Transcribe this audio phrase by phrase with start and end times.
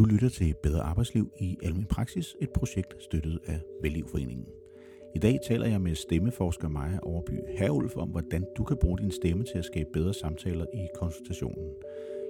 [0.00, 4.46] Du lytter til Bedre Arbejdsliv i Almen Praksis, et projekt støttet af Vellivforeningen.
[5.14, 9.10] I dag taler jeg med stemmeforsker Maja Overby Herulf om, hvordan du kan bruge din
[9.10, 11.70] stemme til at skabe bedre samtaler i konsultationen.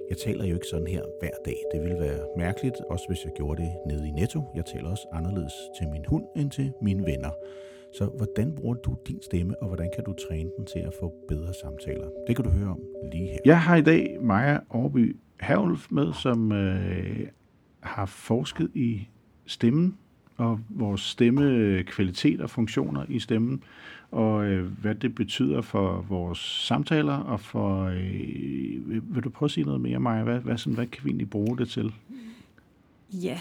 [0.09, 1.57] Jeg taler jo ikke sådan her hver dag.
[1.73, 4.41] Det ville være mærkeligt, også hvis jeg gjorde det nede i Netto.
[4.55, 7.31] Jeg taler også anderledes til min hund end til mine venner.
[7.93, 11.13] Så hvordan bruger du din stemme, og hvordan kan du træne den til at få
[11.27, 12.07] bedre samtaler?
[12.27, 12.79] Det kan du høre om
[13.11, 13.39] lige her.
[13.45, 17.27] Jeg har i dag Maja Overby Herulf med, som øh,
[17.81, 19.07] har forsket i
[19.45, 19.97] stemmen
[20.37, 23.63] og vores stemmekvalitet og funktioner i stemmen,
[24.11, 29.47] og øh, hvad det betyder for vores samtaler, og for, øh, vil, vil du prøve
[29.47, 30.23] at sige noget mere, Maja?
[30.23, 31.93] Hvad, hvad, sådan, hvad kan vi egentlig bruge det til?
[33.13, 33.39] Ja,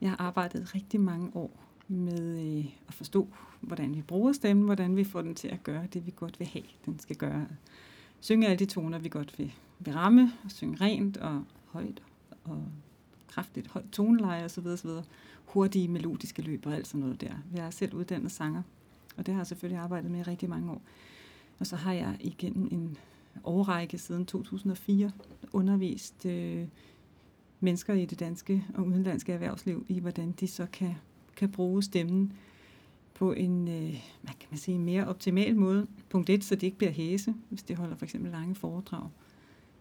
[0.00, 1.50] jeg har arbejdet rigtig mange år
[1.88, 3.28] med øh, at forstå,
[3.60, 6.48] hvordan vi bruger stemmen, hvordan vi får den til at gøre det, vi godt vil
[6.48, 7.46] have, den skal gøre.
[8.20, 12.02] Synge alle de toner, vi godt vil, vil ramme, og synge rent og højt
[12.44, 12.64] og
[13.34, 14.66] kraftigt højt toneleje osv.
[14.66, 14.90] osv.
[15.44, 17.34] Hurtige melodiske løb og alt sådan noget der.
[17.54, 18.62] Jeg er selv uddannet sanger,
[19.16, 20.82] og det har jeg selvfølgelig arbejdet med i rigtig mange år.
[21.58, 22.96] Og så har jeg igennem en
[23.44, 25.10] årrække siden 2004
[25.52, 26.66] undervist øh,
[27.60, 30.94] mennesker i det danske og udenlandske erhvervsliv i, hvordan de så kan,
[31.36, 32.32] kan bruge stemmen
[33.14, 35.86] på en øh, hvad kan man sige, mere optimal måde.
[36.08, 39.08] Punkt et, så det ikke bliver hæse, hvis det holder for eksempel lange foredrag,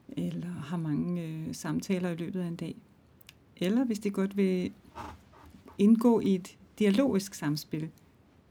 [0.09, 2.75] eller har mange øh, samtaler i løbet af en dag
[3.61, 4.71] eller hvis de godt vil
[5.77, 7.89] indgå i et dialogisk samspil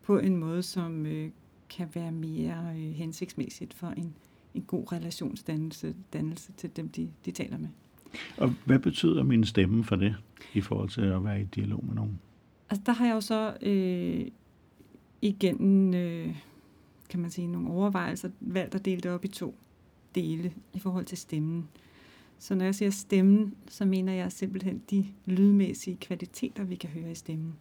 [0.02, 1.30] på en måde, som øh,
[1.70, 4.14] kan være mere øh, hensigtsmæssigt for en,
[4.54, 7.68] en god relationsdannelse dannelse til dem, de, de taler med.
[8.36, 10.16] Og hvad betyder min stemme for det,
[10.54, 12.20] i forhold til at være i dialog med nogen?
[12.70, 14.26] Altså, der har jeg jo så øh,
[15.22, 16.36] igen, øh,
[17.08, 19.54] kan man sige, nogle overvejelser valgt at dele det op i to
[20.14, 21.68] dele i forhold til stemmen.
[22.40, 27.10] Så når jeg siger stemmen, så mener jeg simpelthen de lydmæssige kvaliteter, vi kan høre
[27.10, 27.54] i stemmen.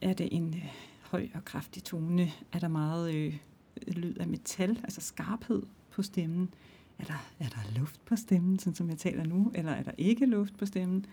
[0.00, 0.64] Er det en øh,
[1.02, 2.32] høj og kraftig tone?
[2.52, 3.36] Er der meget øh,
[3.86, 6.54] lyd af metal, altså skarphed på stemmen?
[6.98, 9.52] Er der, er der luft på stemmen, sådan som jeg taler nu?
[9.54, 11.06] Eller er der ikke luft på stemmen?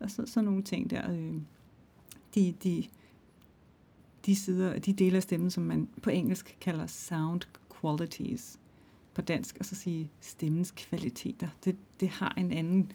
[0.00, 1.12] Og så, sådan nogle ting der.
[1.12, 1.34] Øh,
[2.34, 2.84] de, de,
[4.26, 7.40] de, sider, de dele af stemmen, som man på engelsk kalder sound
[7.80, 8.58] qualities
[9.18, 11.48] på dansk, og så sige stemmens kvaliteter.
[11.64, 12.92] Det, det har en anden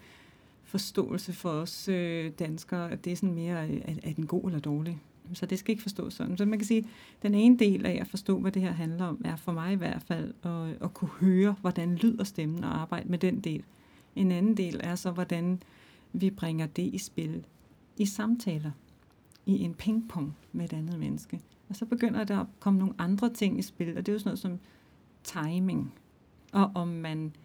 [0.63, 4.45] forståelse for os øh, danskere, at det er sådan mere, øh, er, er den god
[4.45, 5.01] eller dårlig?
[5.33, 6.37] Så det skal ikke forstås sådan.
[6.37, 9.05] Så man kan sige, at den ene del af at forstå, hvad det her handler
[9.05, 12.81] om, er for mig i hvert fald at, at kunne høre, hvordan lyder stemmen og
[12.81, 13.63] arbejde med den del.
[14.15, 15.63] En anden del er så, hvordan
[16.13, 17.45] vi bringer det i spil
[17.97, 18.71] i samtaler,
[19.45, 21.39] i en pingpong med et andet menneske.
[21.69, 24.19] Og så begynder der at komme nogle andre ting i spil, og det er jo
[24.19, 24.59] sådan noget som
[25.23, 25.93] timing,
[26.53, 27.35] og om man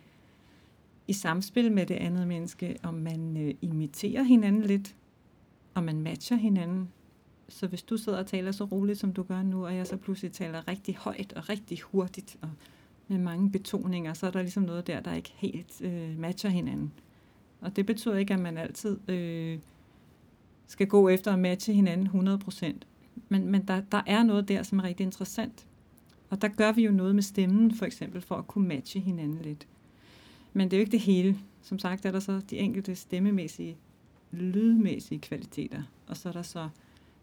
[1.08, 4.96] i samspil med det andet menneske, om man øh, imiterer hinanden lidt,
[5.74, 6.88] og man matcher hinanden.
[7.48, 9.97] Så hvis du sidder og taler så roligt, som du gør nu, og jeg så
[9.97, 12.50] pludselig taler rigtig højt og rigtig hurtigt, og
[13.08, 16.92] med mange betoninger, så er der ligesom noget der, der ikke helt øh, matcher hinanden.
[17.60, 19.58] Og det betyder ikke, at man altid øh,
[20.66, 22.72] skal gå efter at matche hinanden 100%.
[23.28, 25.66] Men, men der, der er noget der, som er rigtig interessant.
[26.31, 29.43] Og der gør vi jo noget med stemmen, for eksempel, for at kunne matche hinanden
[29.43, 29.69] lidt.
[30.53, 31.39] Men det er jo ikke det hele.
[31.62, 33.77] Som sagt er der så de enkelte stemmemæssige,
[34.31, 36.69] lydmæssige kvaliteter, og så er der så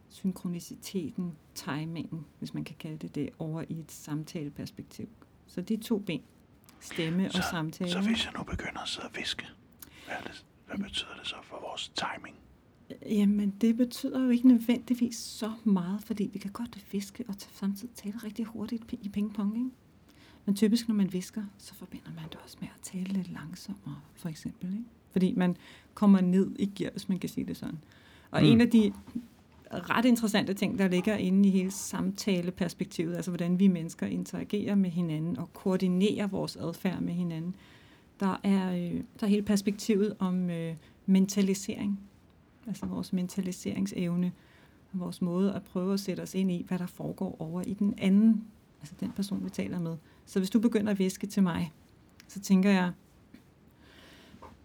[0.09, 5.09] synkroniciteten, timingen, hvis man kan kalde det det, over i et samtaleperspektiv.
[5.47, 6.21] Så de to ben,
[6.79, 7.91] stemme så, og samtale.
[7.91, 9.45] Så hvis jeg nu begynder at sidde og viske,
[10.05, 12.35] hvad, det, hvad betyder det så for vores timing?
[13.05, 17.95] Jamen, det betyder jo ikke nødvendigvis så meget, fordi vi kan godt fiske og samtidig
[17.95, 19.69] tale rigtig hurtigt i pingpong, ikke?
[20.45, 23.99] Men typisk, når man visker, så forbinder man det også med at tale lidt langsommere,
[24.13, 24.73] for eksempel.
[24.73, 24.85] Ikke?
[25.11, 25.57] Fordi man
[25.93, 27.79] kommer ned i gear, hvis man kan sige det sådan.
[28.31, 28.47] Og mm.
[28.47, 28.93] en af de
[29.71, 34.89] ret interessante ting, der ligger inde i hele samtaleperspektivet, altså hvordan vi mennesker interagerer med
[34.89, 37.55] hinanden og koordinerer vores adfærd med hinanden,
[38.19, 40.75] der er, øh, der er hele perspektivet om øh,
[41.05, 41.99] mentalisering
[42.67, 44.31] altså vores mentaliseringsevne,
[44.93, 47.73] og vores måde at prøve at sætte os ind i, hvad der foregår over i
[47.73, 48.43] den anden,
[48.81, 49.97] altså den person, vi taler med.
[50.25, 51.73] Så hvis du begynder at viske til mig,
[52.27, 52.91] så tænker jeg,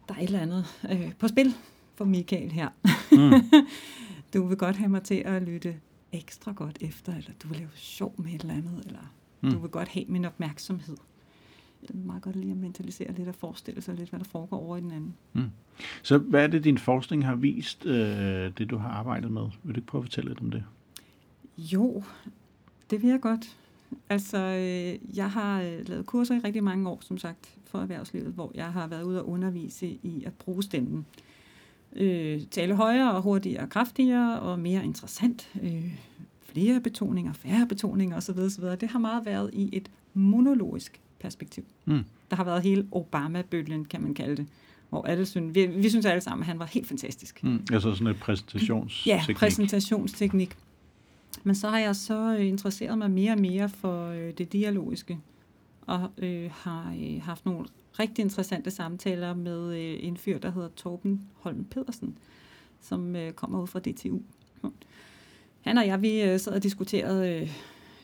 [0.09, 1.55] der er et eller andet øh, på spil
[1.95, 2.69] for Michael her.
[3.13, 3.51] Mm.
[4.35, 5.81] du vil godt have mig til at lytte
[6.13, 9.51] ekstra godt efter, eller du vil lave sjov med et eller andet, eller mm.
[9.51, 10.97] du vil godt have min opmærksomhed
[11.83, 14.59] det er meget godt lige at mentalisere lidt og forestille sig lidt, hvad der foregår
[14.59, 15.15] over i den anden.
[15.33, 15.51] Mm.
[16.03, 19.43] Så hvad er det, din forskning har vist, øh, det du har arbejdet med?
[19.63, 20.65] Vil du ikke prøve at fortælle lidt om det?
[21.59, 22.03] Jo,
[22.91, 23.57] det vil jeg godt.
[24.09, 28.33] Altså, øh, jeg har øh, lavet kurser i rigtig mange år, som sagt, for erhvervslivet,
[28.33, 31.07] hvor jeg har været ude og undervise i at bruge stemmen.
[31.97, 35.51] øh, tale højere og hurtigere og kraftigere og mere interessant.
[35.63, 35.95] Øh,
[36.43, 38.39] flere betoninger, færre betoninger osv.
[38.39, 38.65] osv.
[38.65, 41.65] Det har meget været i et monologisk perspektiv.
[41.85, 42.05] Mm.
[42.31, 44.47] Der har været hele Obama-bølgen, kan man kalde det.
[44.89, 47.45] Hvor alle synes, vi, vi synes alle sammen, at han var helt fantastisk.
[47.45, 47.65] Mm.
[47.73, 49.07] Altså sådan et præsentationsteknik.
[49.07, 50.57] Ja, præsentationsteknik.
[51.43, 55.19] Men så har jeg så øh, interesseret mig mere og mere for øh, det dialogiske,
[55.81, 57.67] og øh, har øh, haft nogle
[57.99, 62.19] rigtig interessante samtaler med øh, en fyr, der hedder Torben Holm Pedersen,
[62.81, 64.19] som øh, kommer ud fra DTU.
[65.61, 67.51] Han og jeg, vi øh, sad og diskuterede øh,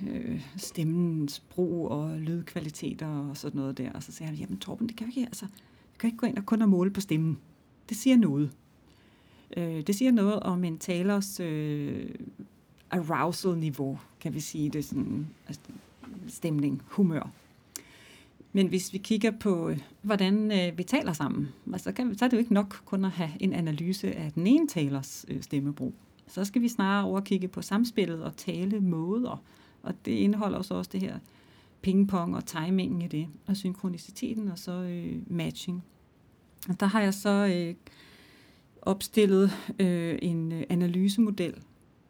[0.08, 4.88] øh, stemmens brug og lydkvaliteter og sådan noget der, og så sagde han, jamen Torben,
[4.88, 5.46] det kan vi ikke, altså,
[5.92, 7.38] vi kan ikke gå ind og kun og måle på stemmen.
[7.88, 8.50] Det siger noget.
[9.56, 12.10] Øh, det siger noget om en talers øh,
[12.90, 15.62] arousal-niveau, kan vi sige det, sådan, altså,
[16.28, 17.30] stemning, humør.
[18.52, 22.28] Men hvis vi kigger på, øh, hvordan øh, vi taler sammen, altså, kan, så er
[22.28, 25.94] det jo ikke nok kun at have en analyse af den ene talers øh, stemmebrug.
[26.28, 29.42] Så skal vi snarere over kigge på samspillet og tale måder.
[29.86, 31.18] Og det indeholder så også det her
[31.82, 35.84] pingpong og timingen i det, og synkroniciteten og så øh, matching.
[36.68, 37.74] Og der har jeg så øh,
[38.82, 41.54] opstillet øh, en øh, analysemodel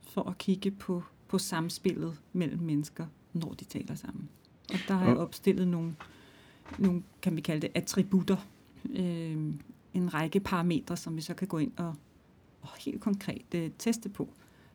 [0.03, 4.29] for at kigge på, på samspillet mellem mennesker, når de taler sammen.
[4.73, 5.97] Og der har jeg opstillet nogle,
[6.79, 8.37] nogle kan vi kalde det, attributter.
[8.91, 9.55] Øh,
[9.95, 11.95] en række parametre, som vi så kan gå ind og,
[12.61, 14.29] og helt konkret øh, teste på,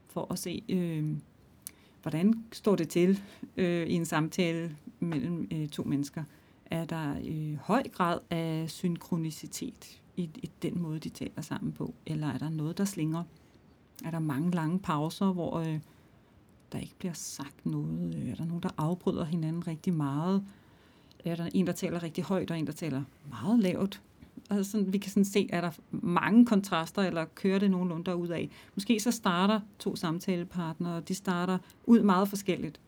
[0.06, 1.15] for at se, øh,
[2.01, 3.19] hvordan står det til
[3.57, 6.24] øh, i en samtale mellem øh, to mennesker.
[6.65, 11.94] Er der øh, høj grad af synkronicitet i, i den måde, de taler sammen på?
[12.06, 13.24] Eller er der noget, der slinger?
[14.06, 15.80] Er der mange lange pauser, hvor øh,
[16.71, 18.15] der ikke bliver sagt noget?
[18.15, 20.44] Øh, er der nogen, der afbryder hinanden rigtig meget?
[21.25, 24.01] Er der en, der taler rigtig højt, og en, der taler meget lavt?
[24.49, 28.27] Altså sådan, vi kan sådan se, er der mange kontraster, eller kører det nogenlunde ud
[28.27, 28.49] af.
[28.75, 32.79] Måske så starter to samtalepartnere, og de starter ud meget forskelligt.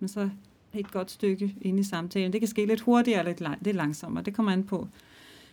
[0.00, 0.30] Men så
[0.74, 2.32] et godt stykke inde i samtalen.
[2.32, 4.24] Det kan ske lidt hurtigere eller lidt, lang, lidt langsommere.
[4.24, 4.88] Det kommer an på,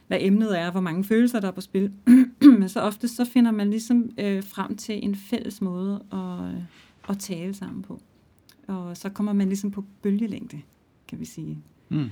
[0.07, 1.91] hvad emnet er, hvor mange følelser der er på spil.
[2.59, 6.63] Men så ofte så finder man ligesom øh, frem til en fælles måde at,
[7.09, 8.01] at tale sammen på.
[8.67, 10.61] Og så kommer man ligesom på bølgelængde,
[11.07, 11.57] kan vi sige.
[11.89, 12.09] Mm.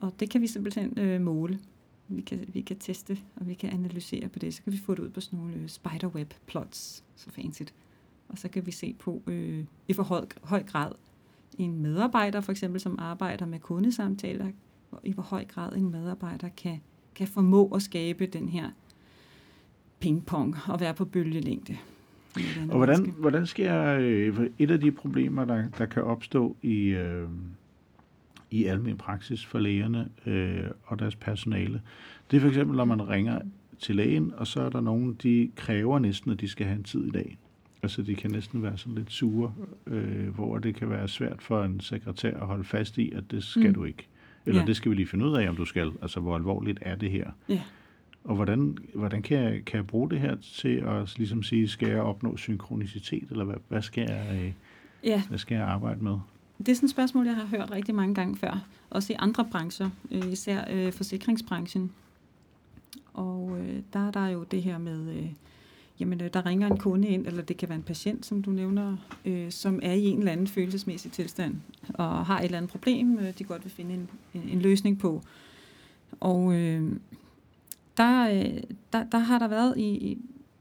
[0.00, 1.58] Og det kan vi simpelthen øh, måle.
[2.08, 4.54] Vi kan, vi kan teste, og vi kan analysere på det.
[4.54, 7.62] Så kan vi få det ud på sådan nogle øh, spiderweb plots, så fancy.
[8.28, 10.92] Og så kan vi se på øh, i for høj, høj grad
[11.58, 14.46] en medarbejder, for eksempel, som arbejder med kundesamtaler,
[15.04, 16.80] i hvor høj grad en medarbejder kan,
[17.14, 18.70] kan formå at skabe den her
[20.00, 21.76] pingpong og være på bølgelængde.
[22.70, 27.28] Og hvordan, hvordan sker øh, et af de problemer, der, der kan opstå i, øh,
[28.50, 31.82] i almen praksis for lægerne øh, og deres personale,
[32.30, 33.40] det er for eksempel, når man ringer
[33.78, 36.84] til lægen, og så er der nogen, de kræver næsten, at de skal have en
[36.84, 37.38] tid i dag.
[37.82, 39.52] Altså de kan næsten være sådan lidt sure,
[39.86, 43.44] øh, hvor det kan være svært for en sekretær at holde fast i, at det
[43.44, 43.74] skal mm.
[43.74, 44.08] du ikke.
[44.46, 44.66] Eller ja.
[44.66, 45.92] det skal vi lige finde ud af, om du skal.
[46.02, 47.30] Altså hvor alvorligt er det her?
[47.48, 47.60] Ja.
[48.24, 51.88] Og hvordan, hvordan kan, jeg, kan jeg bruge det her til at ligesom sige, skal
[51.88, 54.52] jeg opnå synkronicitet, eller hvad, hvad, skal jeg, øh,
[55.04, 55.22] ja.
[55.28, 56.18] hvad skal jeg arbejde med?
[56.58, 58.66] Det er sådan et spørgsmål, jeg har hørt rigtig mange gange før.
[58.90, 61.92] Også i andre brancher, øh, især øh, forsikringsbranchen.
[63.14, 65.16] Og øh, der er der jo det her med...
[65.16, 65.32] Øh,
[66.00, 68.50] jamen øh, der ringer en kunde ind, eller det kan være en patient, som du
[68.50, 71.54] nævner, øh, som er i en eller anden følelsesmæssig tilstand,
[71.94, 75.22] og har et eller andet problem, øh, de godt vil finde en, en løsning på.
[76.20, 76.92] Og øh,
[77.96, 80.18] der, øh, der, der har der været i, i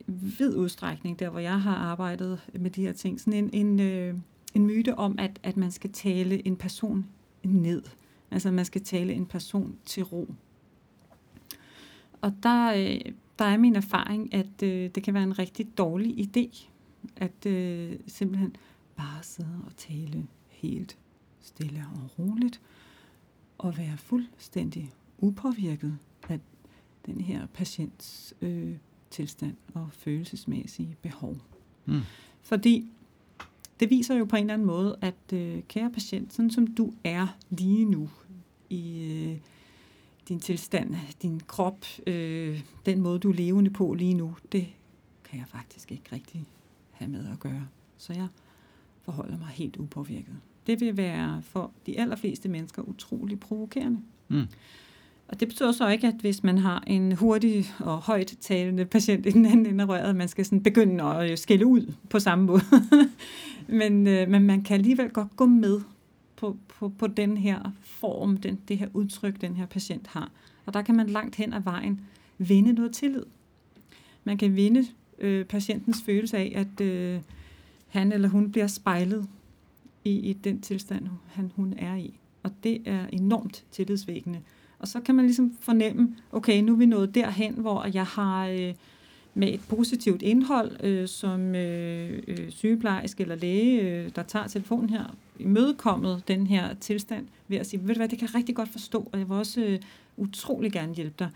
[0.07, 4.15] vid udstrækning, der hvor jeg har arbejdet med de her ting, sådan en, en, øh,
[4.55, 7.05] en myte om, at, at man skal tale en person
[7.43, 7.83] ned.
[8.31, 10.33] Altså man skal tale en person til ro.
[12.21, 16.19] Og der, øh, der er min erfaring, at øh, det kan være en rigtig dårlig
[16.19, 16.67] idé,
[17.15, 18.55] at øh, simpelthen
[18.95, 20.97] bare sidde og tale helt
[21.41, 22.61] stille og roligt,
[23.57, 25.97] og være fuldstændig upåvirket
[26.29, 26.39] af
[27.05, 28.75] den her patients øh,
[29.09, 31.37] tilstand og følelsesmæssige behov.
[31.85, 32.01] Mm.
[32.41, 32.91] Fordi
[33.79, 36.93] det viser jo på en eller anden måde, at øh, kære patient, sådan som du
[37.03, 38.09] er lige nu
[38.69, 39.37] i øh,
[40.29, 44.67] din tilstand, din krop, øh, den måde, du er levende på lige nu, det
[45.23, 46.45] kan jeg faktisk ikke rigtig
[46.91, 47.67] have med at gøre.
[47.97, 48.27] Så jeg
[49.01, 50.35] forholder mig helt upåvirket.
[50.67, 54.01] Det vil være for de allerfleste mennesker utrolig provokerende.
[54.27, 54.47] Mm.
[55.27, 59.25] Og det betyder så ikke, at hvis man har en hurtig og højt talende patient
[59.25, 61.93] i den anden ende af røret, at man skal sådan begynde at øh, skille ud
[62.09, 62.61] på samme måde.
[63.81, 65.81] men, øh, men man kan alligevel godt gå med
[66.35, 70.31] på, på, på den her form, den, det her udtryk, den her patient har.
[70.65, 72.01] Og der kan man langt hen ad vejen
[72.37, 73.23] vinde noget tillid.
[74.23, 74.85] Man kan vinde
[75.19, 77.19] øh, patientens følelse af, at øh,
[77.87, 79.27] han eller hun bliver spejlet
[80.03, 82.19] i, i den tilstand, han hun er i.
[82.43, 84.39] Og det er enormt tillidsvækkende.
[84.85, 88.47] Og så kan man ligesom fornemme, okay, nu er vi nået derhen, hvor jeg har
[88.47, 88.73] øh,
[89.33, 94.89] med et positivt indhold, øh, som øh, øh, sygeplejerske eller læge, øh, der tager telefonen
[94.89, 98.55] her, imødekommet den her tilstand ved at sige, ved du hvad, det kan jeg rigtig
[98.55, 99.79] godt forstå, og jeg vil også øh,
[100.17, 101.29] utrolig gerne hjælpe dig.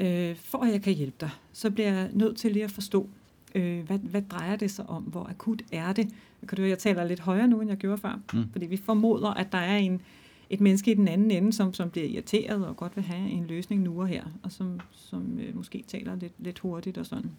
[0.00, 3.08] Øh, for at jeg kan hjælpe dig, så bliver jeg nødt til lige at forstå,
[3.54, 6.08] øh, hvad, hvad drejer det sig om, hvor akut er det.
[6.48, 8.44] Kan du høre, jeg taler lidt højere nu, end jeg gjorde før, mm.
[8.52, 10.00] fordi vi formoder, at der er en,
[10.50, 13.46] et menneske i den anden ende, som, som bliver irriteret og godt vil have en
[13.46, 17.30] løsning nu og her, og som, som øh, måske taler lidt, lidt hurtigt og sådan.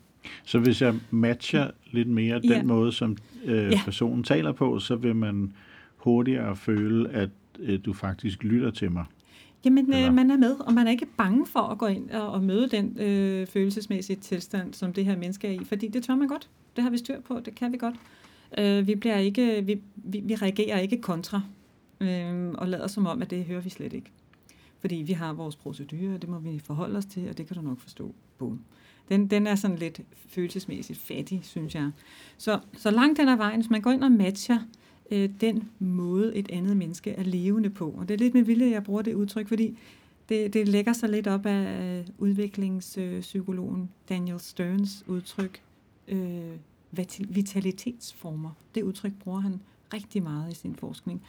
[0.46, 2.64] Så hvis jeg matcher lidt mere den Ja.
[2.64, 3.82] måde, som øh, Ja.
[3.86, 5.54] personen taler på, så vil man
[5.98, 9.06] hurtigere føle, at øh, du faktisk lytter til mig.
[9.66, 12.32] Jamen, øh, man er med, og man er ikke bange for at gå ind og,
[12.32, 16.16] og møde den øh, følelsesmæssige tilstand, som det her menneske er i, fordi det tør
[16.16, 16.50] man godt.
[16.76, 17.96] Det har vi styr på, det kan vi godt.
[18.58, 21.42] Øh, vi, bliver ikke, vi, vi, vi reagerer ikke kontra,
[22.00, 24.12] øh, og lader som om, at det hører vi slet ikke.
[24.80, 27.62] Fordi vi har vores procedurer, det må vi forholde os til, og det kan du
[27.62, 28.16] nok forstå.
[28.38, 28.60] Boom.
[29.10, 31.92] Den, den er sådan lidt følelsesmæssigt fattig, synes jeg.
[32.38, 34.60] Så, så langt den er vejen, hvis man går ind og matcher
[35.12, 37.90] øh, den måde, et andet menneske er levende på.
[37.98, 39.78] Og det er lidt med vilje, jeg bruger det udtryk, fordi
[40.30, 45.62] det, det lægger sig lidt op af øh, udviklingspsykologen Daniel Stearns udtryk,
[46.08, 46.58] øh,
[47.30, 48.52] vitalitetsformer.
[48.76, 49.62] Det udtryk bruger han
[49.94, 51.22] rigtig meget i sin forskning.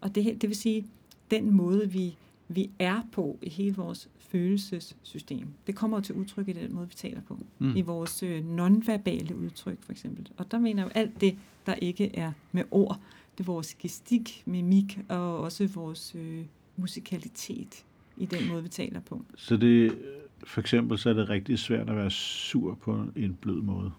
[0.00, 0.86] Og det, det vil sige,
[1.30, 2.16] den måde, vi,
[2.48, 6.94] vi er på i hele vores følelsessystem, det kommer til udtryk i den måde, vi
[6.94, 7.38] taler på.
[7.58, 7.76] Mm.
[7.76, 10.28] I vores øh, nonverbale udtryk, for eksempel.
[10.36, 11.36] Og der mener jeg jo alt det,
[11.66, 13.00] der ikke er med ord.
[13.38, 16.44] Det er vores gestik, mimik og også vores øh,
[16.76, 17.84] musikalitet
[18.16, 19.24] i den måde, vi taler på.
[19.36, 19.98] Så det,
[20.44, 23.90] for eksempel, så er det rigtig svært at være sur på en blød måde.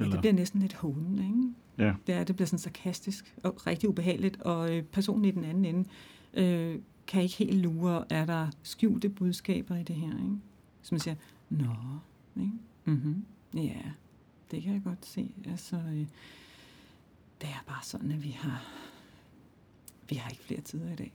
[0.00, 1.54] Ja, det bliver næsten lidt hånende, ikke?
[1.82, 1.92] Ja.
[2.06, 5.64] Det, er, det bliver sådan sarkastisk og rigtig ubehageligt, og øh, personen i den anden
[5.64, 5.88] ende
[6.34, 10.36] øh, kan ikke helt lure, er der skjulte budskaber i det her, ikke?
[10.82, 11.14] Som man siger,
[11.50, 11.66] nå,
[12.40, 12.52] ikke?
[12.84, 13.24] Mm-hmm.
[13.54, 13.80] Ja,
[14.50, 15.30] det kan jeg godt se.
[15.50, 16.06] Altså, øh,
[17.40, 18.62] det er bare sådan, at vi har,
[20.08, 21.12] vi har ikke flere tider i dag.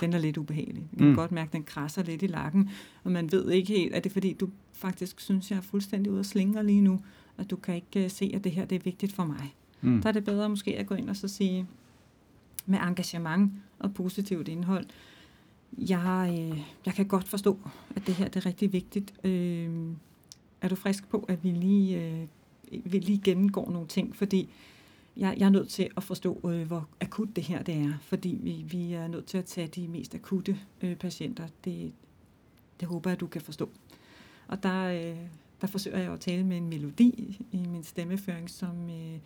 [0.00, 0.88] Den er lidt ubehagelig.
[0.92, 1.14] Jeg kan Mm.
[1.14, 2.70] godt mærke, at den krasser lidt i lakken,
[3.04, 6.20] og man ved ikke helt, er det fordi, du faktisk synes, jeg er fuldstændig ude
[6.20, 7.00] at slingre lige nu,
[7.42, 9.54] og du kan ikke øh, se, at det her det er vigtigt for mig.
[9.80, 10.02] Mm.
[10.02, 11.66] Der er det bedre måske at gå ind og så sige,
[12.66, 14.86] med engagement og positivt indhold,
[15.78, 17.58] jeg, øh, jeg kan godt forstå,
[17.96, 19.14] at det her det er rigtig vigtigt.
[19.24, 19.70] Øh,
[20.60, 22.26] er du frisk på, at vi lige, øh,
[22.92, 24.48] vi lige gennemgår nogle ting, fordi
[25.16, 28.38] jeg, jeg er nødt til at forstå, øh, hvor akut det her det er, fordi
[28.42, 31.46] vi, vi er nødt til at tage de mest akutte øh, patienter.
[31.64, 31.92] Det,
[32.80, 33.70] det håber jeg, du kan forstå.
[34.48, 35.16] Og der, øh,
[35.62, 39.18] der forsøger jeg at tale med en melodi i min stemmeføring, som, øh,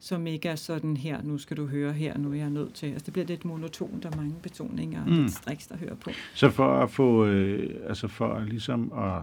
[0.00, 2.86] som ikke er sådan her, nu skal du høre her, nu er jeg nødt til.
[2.86, 5.14] Altså det bliver lidt monotont og mange betoninger og Mm.
[5.14, 5.20] mm.
[5.22, 6.10] lidt striks, der hører på.
[6.34, 9.22] Så for at få, øh, altså for ligesom at,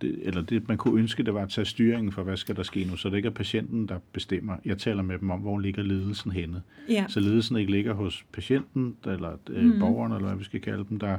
[0.00, 2.62] det, eller det man kunne ønske, det var at tage styringen for, hvad skal der
[2.62, 4.56] ske nu, så det ikke er patienten, der bestemmer.
[4.64, 6.62] Jeg taler med dem om, hvor ligger ledelsen henne.
[6.88, 9.78] Ja, Så ledelsen ikke ligger hos patienten, eller øh, Mhm.
[9.80, 11.18] borgeren, eller hvad vi skal kalde dem, der,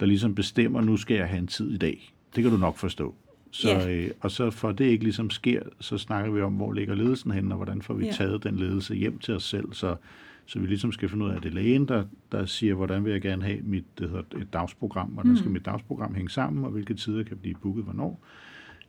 [0.00, 2.14] der ligesom bestemmer, nu skal jeg have en tid i dag.
[2.36, 3.14] Det kan du nok forstå.
[3.54, 3.90] Så, Ja.
[3.94, 7.30] øh, og så for det ikke ligesom sker, så snakker vi om, hvor ligger ledelsen
[7.30, 8.12] henne, og hvordan får vi Ja.
[8.12, 9.96] taget den ledelse hjem til os selv, så,
[10.46, 13.04] så vi ligesom skal finde ud af, at det er lægen, der, der siger, hvordan
[13.04, 15.52] vil jeg gerne have mit det hedder et dagsprogram, hvordan skal Mhm.
[15.52, 18.24] mit dagsprogram hænge sammen, og hvilke tider kan blive booket hvornår.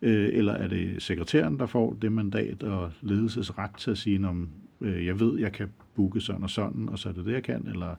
[0.01, 4.49] Øh, eller er det sekretæren, der får det mandat og ledelsesret til at sige, om
[4.81, 7.43] øh, jeg ved, jeg kan booke sådan og sådan, og så er det det, jeg
[7.43, 7.95] kan, eller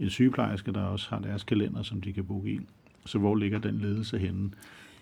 [0.00, 2.60] en sygeplejerske, der også har deres kalender, som de kan booke i.
[3.06, 4.50] Så hvor ligger den ledelse henne?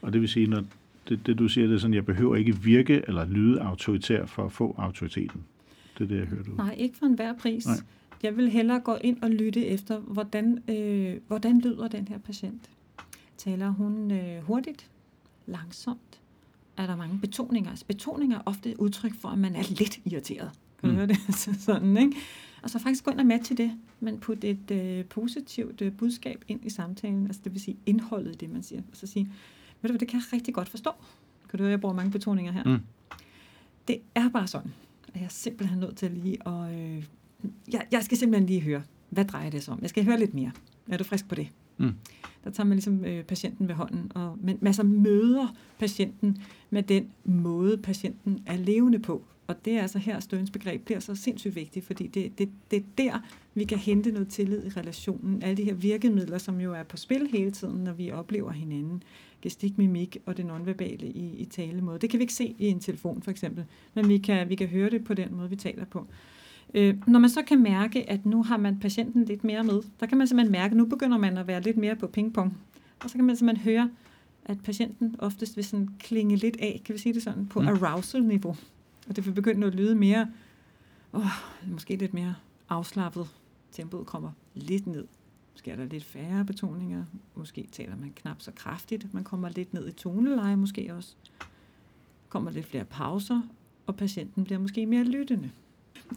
[0.02, 0.62] Og det vil sige, når
[1.08, 4.44] det, det du siger, det er sådan, jeg behøver ikke virke eller lyde autoritær for
[4.44, 5.40] at få autoriteten.
[5.99, 6.50] Det er det, jeg hører du.
[6.56, 7.66] nej, ikke for enhver pris.
[7.66, 7.76] Nej.
[8.23, 12.70] Jeg vil hellere gå ind og lytte efter, hvordan, øh, hvordan lyder den her patient.
[13.37, 14.90] Taler hun øh, hurtigt,
[15.46, 16.20] langsomt?
[16.76, 17.70] Er der mange betoninger?
[17.70, 20.50] Altså, betoninger er ofte et udtryk for, at man er lidt irriteret.
[20.80, 20.96] Kan du Mm.
[20.96, 21.16] høre det?
[21.42, 22.12] Så sådan, ikke?
[22.62, 23.70] Og så faktisk gå ind og matche det,
[24.00, 28.32] men putte et øh, positivt øh, budskab ind i samtalen, altså det vil sige indholdet
[28.34, 28.80] i det, man siger.
[28.90, 29.28] Og så sige,
[29.90, 30.90] ved du det kan jeg rigtig godt forstå.
[31.50, 32.64] Kan du høre, jeg bruger mange betoninger her?
[32.64, 32.78] Mm.
[33.88, 34.72] Det er bare sådan,
[35.08, 36.74] at jeg er simpelthen nødt til lige at...
[36.74, 37.04] Øh,
[37.72, 39.78] jeg, jeg skal simpelthen lige høre, hvad drejer det sig om?
[39.82, 40.52] Jeg skal høre lidt mere.
[40.88, 41.48] Er du frisk på det?
[41.76, 41.94] Mm.
[42.44, 46.82] Der tager man ligesom øh, patienten ved hånden, og men, man så møder patienten med
[46.82, 49.24] den måde, patienten er levende på.
[49.46, 52.76] Og det er altså her, Støns begreb bliver så sindssygt vigtigt, fordi det, det, det
[52.76, 53.18] er der,
[53.54, 55.42] vi kan hente noget tillid i relationen.
[55.42, 59.02] Alle de her virkemidler, som jo er på spil hele tiden, når vi oplever hinanden,
[59.44, 61.98] gestik, mimik og det nonverbale i, i talemåde.
[61.98, 64.68] Det kan vi ikke se i en telefon for eksempel, men vi kan, vi kan
[64.68, 66.06] høre det på den måde, vi taler på.
[66.74, 70.06] Øh, når man så kan mærke, at nu har man patienten lidt mere med, der
[70.06, 72.58] kan man simpelthen mærke, at nu begynder man at være lidt mere på pingpong.
[73.04, 73.90] Og så kan man simpelthen høre,
[74.44, 77.68] at patienten oftest vil sådan klinge lidt af, kan vi sige det sådan, på mm.
[77.68, 78.56] arousal-niveau.
[79.08, 80.28] Og det vil begynde at lyde mere,
[81.12, 81.26] åh,
[81.66, 82.34] måske lidt mere
[82.68, 83.26] afslappet.
[83.72, 85.04] Tempoet kommer lidt ned.
[85.54, 87.04] Måske er der lidt færre betoninger.
[87.34, 89.14] Måske taler man knap så kraftigt.
[89.14, 91.14] Man kommer lidt ned i toneleje måske også.
[92.28, 93.40] Kommer lidt flere pauser,
[93.87, 95.50] og patienten bliver måske mere lyttende.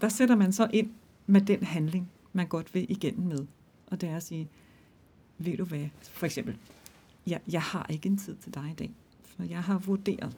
[0.02, 0.92] Der sætter man så ind
[1.28, 3.46] med den handling, man godt vil igennem med.
[3.88, 4.48] Og det er at sige,
[5.38, 6.58] ved du hvad, for eksempel,
[7.28, 8.92] jeg, jeg har ikke en tid til dig i dag,
[9.24, 10.38] for jeg har vurderet,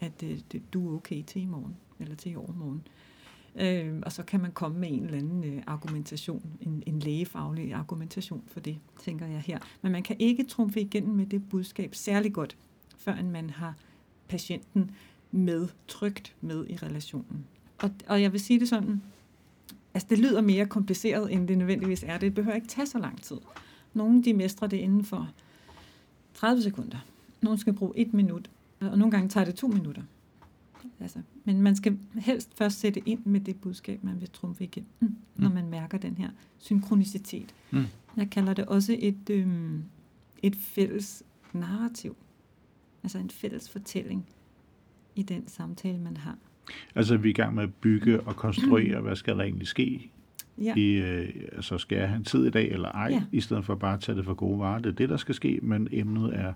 [0.00, 2.82] at øh, det, du er okay til i morgen, eller til i overmorgen.
[2.86, 3.09] Øh,
[3.56, 7.74] Øh, og så kan man komme med en eller anden øh, argumentation, en, en lægefaglig
[7.74, 9.58] argumentation for det, tænker jeg her.
[9.82, 12.56] Men man kan ikke trumfe igennem med det budskab særlig godt,
[12.96, 13.74] før man har
[14.28, 14.90] patienten
[15.30, 17.46] med, trygt med i relationen.
[17.78, 19.02] Og, og jeg vil sige det sådan,
[19.94, 22.18] altså det lyder mere kompliceret, end det nødvendigvis er.
[22.18, 23.36] Det behøver ikke tage så lang tid.
[23.94, 25.30] Nogle de mestrer det inden for
[26.34, 26.98] 30 sekunder.
[27.42, 30.02] Nogle skal bruge et minut, og nogle gange tager det to minutter.
[31.00, 34.90] Altså, men man skal helst først sætte ind med det budskab, man vil trumfe igennem,
[35.00, 35.16] mm.
[35.36, 37.54] når man mærker den her synkronicitet.
[37.70, 37.84] Mm.
[38.16, 39.84] Jeg kalder det også et, øhm,
[40.42, 42.16] et fælles narrativ.
[43.02, 44.26] Altså en fælles fortælling
[45.16, 46.36] i den samtale, man har.
[46.94, 49.04] Altså vi er i gang med at bygge og konstruere, mm.
[49.06, 50.10] hvad skal der egentlig ske?
[50.58, 50.74] Ja.
[50.76, 53.22] I, øh, altså skal jeg have en tid i dag eller ej, ja.
[53.32, 54.78] i stedet for bare at tage det for gode varer.
[54.78, 56.52] Det er det, der skal ske, men emnet er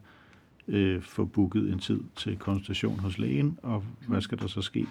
[0.69, 4.87] øh, få booket en tid til konsultation hos lægen, og hvad skal der så ske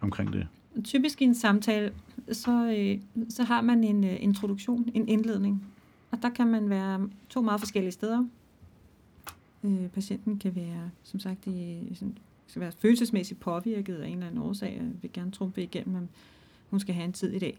[0.00, 0.46] omkring det?
[0.84, 1.92] Typisk i en samtale,
[2.32, 5.64] så, øh, så har man en øh, introduktion, en indledning,
[6.10, 8.24] og der kan man være to meget forskellige steder.
[9.64, 14.26] Øh, patienten kan være, som sagt, i, sådan, skal være følelsesmæssigt påvirket af en eller
[14.26, 16.08] anden årsag, og vil gerne trumpe igennem, om
[16.70, 17.56] hun skal have en tid i dag.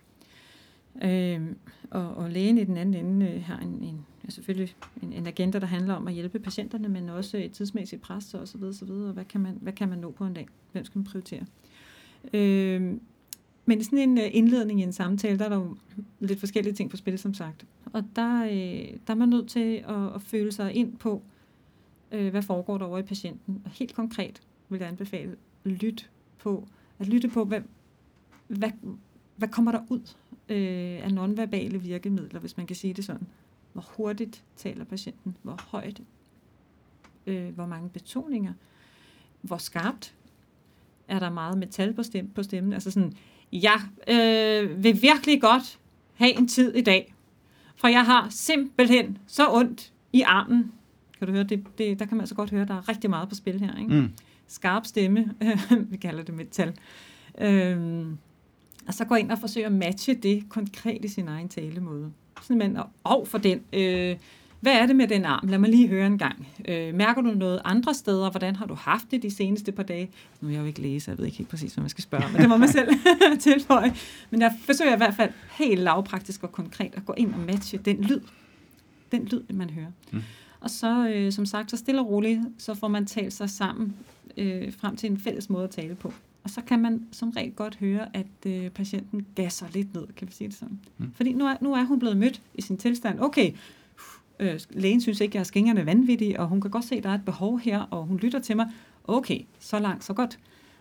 [1.03, 1.41] Øh,
[1.89, 5.59] og, og lægen i den anden ende øh, har en, en, selvfølgelig en, en agenda,
[5.59, 8.85] der handler om at hjælpe patienterne, men også et tidsmæssigt pres og så videre, så
[8.85, 9.07] videre.
[9.07, 10.47] Og hvad kan, man, hvad kan man nå på en dag?
[10.71, 11.45] Hvem skal man prioritere?
[12.33, 12.97] Øh,
[13.65, 15.77] men sådan en øh, indledning i en samtale, der er der jo
[16.19, 17.65] lidt forskellige ting på spil, som sagt.
[17.93, 21.21] Og der, øh, der er man nødt til at, at føle sig ind på,
[22.11, 23.61] øh, hvad foregår der over i patienten.
[23.65, 26.67] Og helt konkret vil jeg anbefale, lyt på,
[26.99, 27.61] at lytte på, hvad,
[28.47, 28.69] hvad,
[29.35, 30.15] hvad kommer der ud
[30.49, 33.27] øh, af nonverbale virkemidler, hvis man kan sige det sådan.
[33.75, 35.38] Hvor hurtigt taler patienten?
[35.41, 36.01] Hvor højt?
[37.27, 38.53] Øh, hvor mange betoninger?
[39.41, 40.15] Hvor skarpt?
[41.07, 42.73] Er der meget metal på, stemme, på stemmen?
[42.73, 43.13] Altså sådan,
[43.51, 45.79] jeg øh, vil virkelig godt
[46.13, 47.13] have en tid i dag,
[47.75, 50.71] for jeg har simpelthen så ondt i armen.
[51.19, 53.09] Kan du høre, det, det, der kan man altså godt høre, at der er rigtig
[53.09, 53.77] meget på spil her.
[53.77, 53.93] Ikke?
[53.93, 54.11] Mm.
[54.47, 55.35] Skarp stemme,
[55.91, 56.77] vi kalder det metal.
[57.38, 58.05] Øh,
[58.88, 62.11] og så gå ind og forsøge at matche det konkret i sin egen talemåde.
[62.50, 64.15] Men, og for den, øh,
[64.65, 65.48] hvad er det med den arm?
[65.48, 66.48] Lad mig lige høre en gang.
[66.67, 68.30] Øh, mærker du noget andre steder?
[68.30, 70.10] Hvordan har du haft det de seneste par dage?
[70.41, 72.24] Nu er jeg jo ikke læse, jeg ved ikke helt præcis, hvad man skal spørge,
[72.32, 72.89] men det må man selv
[73.39, 73.93] tilføje.
[74.30, 77.78] Men jeg forsøger i hvert fald helt lavpraktisk og konkret at gå ind og matche
[77.78, 78.19] den lyd.
[79.12, 79.91] Den lyd, man hører.
[80.12, 80.21] Mm.
[80.60, 83.95] Og så, øh, som sagt, så stille og roligt, så får man talt sig sammen
[84.38, 86.13] øh, frem til en fælles måde at tale på.
[86.45, 90.27] Og så kan man som regel godt høre, at øh, patienten gasser lidt ned, kan
[90.27, 90.79] vi sige det sådan.
[90.97, 91.12] Mm.
[91.13, 93.19] Fordi nu er, nu er hun blevet mødt i sin tilstand.
[93.19, 93.51] Okay,
[94.39, 97.03] øh, lægen synes ikke, at jeg er skingerne vanvittig, og hun kan godt se, at
[97.03, 98.71] der er et behov her, og hun lytter til mig.
[99.03, 100.39] Okay, så langt, så godt.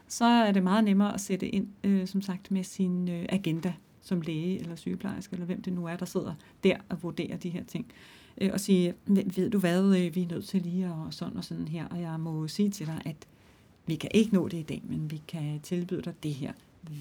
[0.09, 3.73] Så er det meget nemmere at sætte ind, øh, som sagt, med sin øh, agenda
[4.03, 7.51] som læge eller sygeplejerske, eller hvem det nu er, der sidder der og vurderer de
[7.51, 7.87] her ting.
[8.41, 11.45] Øh, og sige, ved du hvad, øh, vi er nødt til lige og sådan og
[11.45, 13.17] sådan her, og jeg må sige til dig, at
[13.87, 16.53] vi kan ikke nå det i dag, men vi kan tilbyde dig det her.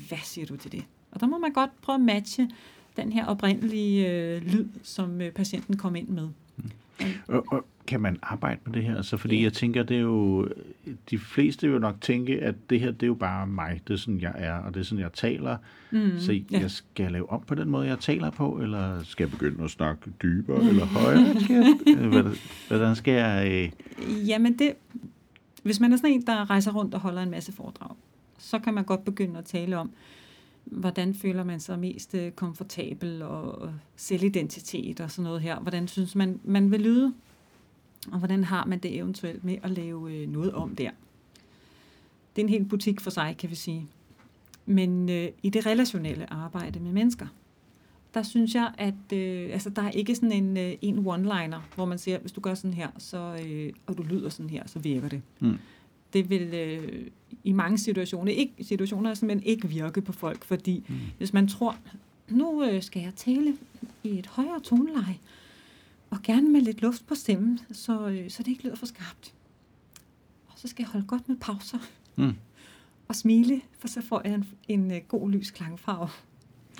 [0.08, 0.84] Hvad siger du til det?
[1.12, 2.50] Og der må man godt prøve at matche
[2.98, 6.30] den her oprindelige øh, lyd, som øh, patienten kom ind med.
[6.58, 7.06] Mm.
[7.28, 8.98] Og, og kan man arbejde med det her?
[8.98, 10.48] Altså, fordi jeg tænker, det er jo,
[11.10, 13.82] de fleste vil nok tænke, at det her, det er jo bare mig.
[13.88, 15.58] Det er sådan, jeg er, og det er sådan, jeg taler.
[15.92, 16.68] Mm, så jeg ja.
[16.68, 20.12] skal lave om på den måde, jeg taler på, eller skal jeg begynde at snakke
[20.24, 21.40] dybere eller højere?
[21.44, 23.52] Skal, hvordan skal jeg...
[23.52, 24.28] Øh...
[24.28, 24.74] Jamen, det,
[25.64, 27.96] hvis man er sådan en, der rejser rundt og holder en masse foredrag,
[28.38, 29.92] så kan man godt begynde at tale om,
[30.66, 35.60] hvordan føler man sig mest øh, komfortabel og selvidentitet og sådan noget her.
[35.60, 37.14] Hvordan synes man, man vil lyde?
[38.12, 40.90] Og hvordan har man det eventuelt med at lave øh, noget om der?
[42.36, 43.88] Det er en hel butik for sig, kan vi sige.
[44.66, 47.28] Men øh, i det relationelle arbejde med mennesker,
[48.14, 51.86] der synes jeg, at øh, altså, der er ikke sådan en, øh, en one-liner, hvor
[51.86, 54.80] man siger, hvis du gør sådan her, så, øh, og du lyder sådan her, så
[54.80, 55.22] virker det.
[55.40, 55.58] Mm.
[56.14, 57.08] Det vil øh,
[57.44, 60.96] i mange situationer, ikke, situationer simpelthen ikke virke på folk, fordi Mm.
[61.18, 61.76] hvis man tror,
[62.30, 63.58] nu øh, skal jeg tale
[64.04, 65.18] i et højere toneleje,
[66.10, 69.34] og gerne med lidt luft på stemmen, så, øh, så det ikke lyder for skarpt.
[70.48, 71.78] Og så skal jeg holde godt med pauser
[72.16, 72.34] Mm.
[73.08, 76.10] og smile, for så får jeg en, en øh, god lys klangfarve.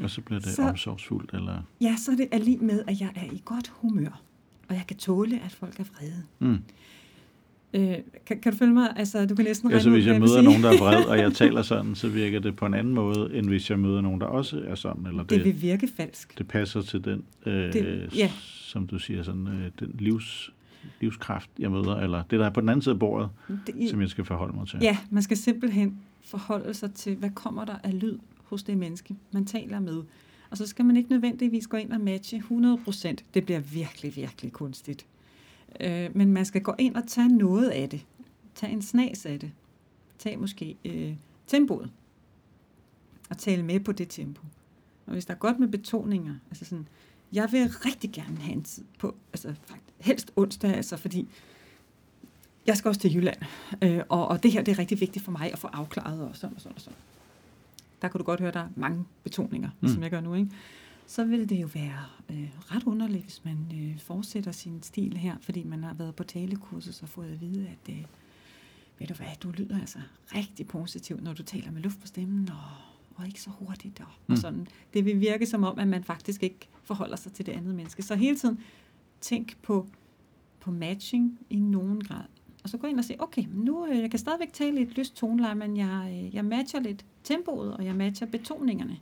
[0.04, 1.62] Og så bliver det Så- omsorgsfuldt, eller...
[1.82, 4.22] Ja, så er det er lige med, at jeg er i godt humør,
[4.70, 6.24] og jeg kan tåle, at folk er vrede.
[6.40, 6.58] Mm.
[7.74, 8.94] Øh, kan, kan du følge mig?
[8.96, 10.78] Altså, du kan næsten Altså, regne ud, hvis jeg hvad møder vil nogen, der er
[10.78, 13.80] vred, og jeg taler sådan, så virker det på en anden måde, end hvis jeg
[13.80, 15.06] møder nogen, der også er sådan.
[15.06, 16.38] Eller Det det, vil virke falsk.
[16.38, 18.32] det passer til den, øh, Det- ja.
[18.44, 20.52] som du siger, sådan, øh, den livs,
[21.02, 23.30] livskraft, jeg møder, eller det, der er på den anden side af bordet,
[23.68, 24.80] Det, som jeg skal forholde mig til.
[24.82, 29.16] Ja, man skal simpelthen forholde sig til, hvad kommer der af lyd hos det menneske,
[29.32, 30.04] man taler med.
[30.50, 33.16] Og så skal man ikke nødvendigvis gå ind og matche 100%.
[33.34, 35.06] Det bliver virkelig, virkelig kunstigt.
[35.80, 38.06] Øh, men man skal gå ind og tage noget af det.
[38.56, 39.52] Tag en snas af det.
[40.20, 41.14] Tag måske øh,
[41.48, 41.92] tempoet.
[43.30, 44.42] Og tale med på det tempo.
[45.06, 46.88] Og hvis der er godt med betoninger, altså sådan,
[47.34, 51.28] jeg vil rigtig gerne have en tid på, altså faktisk, helst onsdag, altså fordi
[52.68, 53.38] jeg skal også til Jylland,
[53.82, 56.36] øh, og, og det her det er rigtig vigtigt for mig at få afklaret, og
[56.36, 56.98] sådan og sådan og sådan.
[58.04, 59.88] Der kan du godt høre, der er mange betoninger, mm.
[59.88, 60.52] som jeg gør nu, ikke?
[61.08, 65.36] Så vil det jo være øh, ret underligt, hvis man øh, fortsætter sin stil her,
[65.42, 68.04] fordi man har været på talekursus og fået at vide, at øh,
[69.00, 70.00] ved du hvad, du lyder altså
[70.36, 72.58] rigtig positivt, når du taler med luft på stemmen, og,
[73.16, 74.32] og ikke så hurtigt, og, Mm.
[74.32, 74.68] og sådan.
[74.94, 78.02] Det vil virke som om, at man faktisk ikke forholder sig til det andet menneske.
[78.04, 78.60] Så hele tiden
[79.22, 79.88] tænk på,
[80.60, 82.24] på matching i nogen grad.
[82.64, 84.98] Og så gå ind og se, okay, nu øh, jeg kan stadigvæk tale i et
[84.98, 88.98] lyst toneleje, men jeg, øh, jeg matcher lidt tempoet, og jeg matcher betoningerne.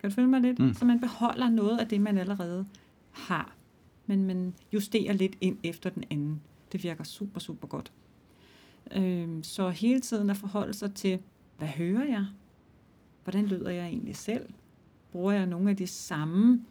[0.00, 0.58] Kan du følge mig lidt?
[0.58, 0.74] Mm.
[0.74, 2.66] Så man beholder noget af det, man allerede
[3.10, 3.56] har,
[4.06, 6.40] men man justerer lidt ind efter den anden.
[6.72, 7.92] Det virker super, super godt.
[8.92, 11.18] Øhm, så hele tiden at forholde sig til,
[11.58, 12.26] hvad hører jeg?
[13.24, 14.48] Hvordan lyder jeg egentlig selv?
[15.12, 16.64] Bruger jeg nogle af de samme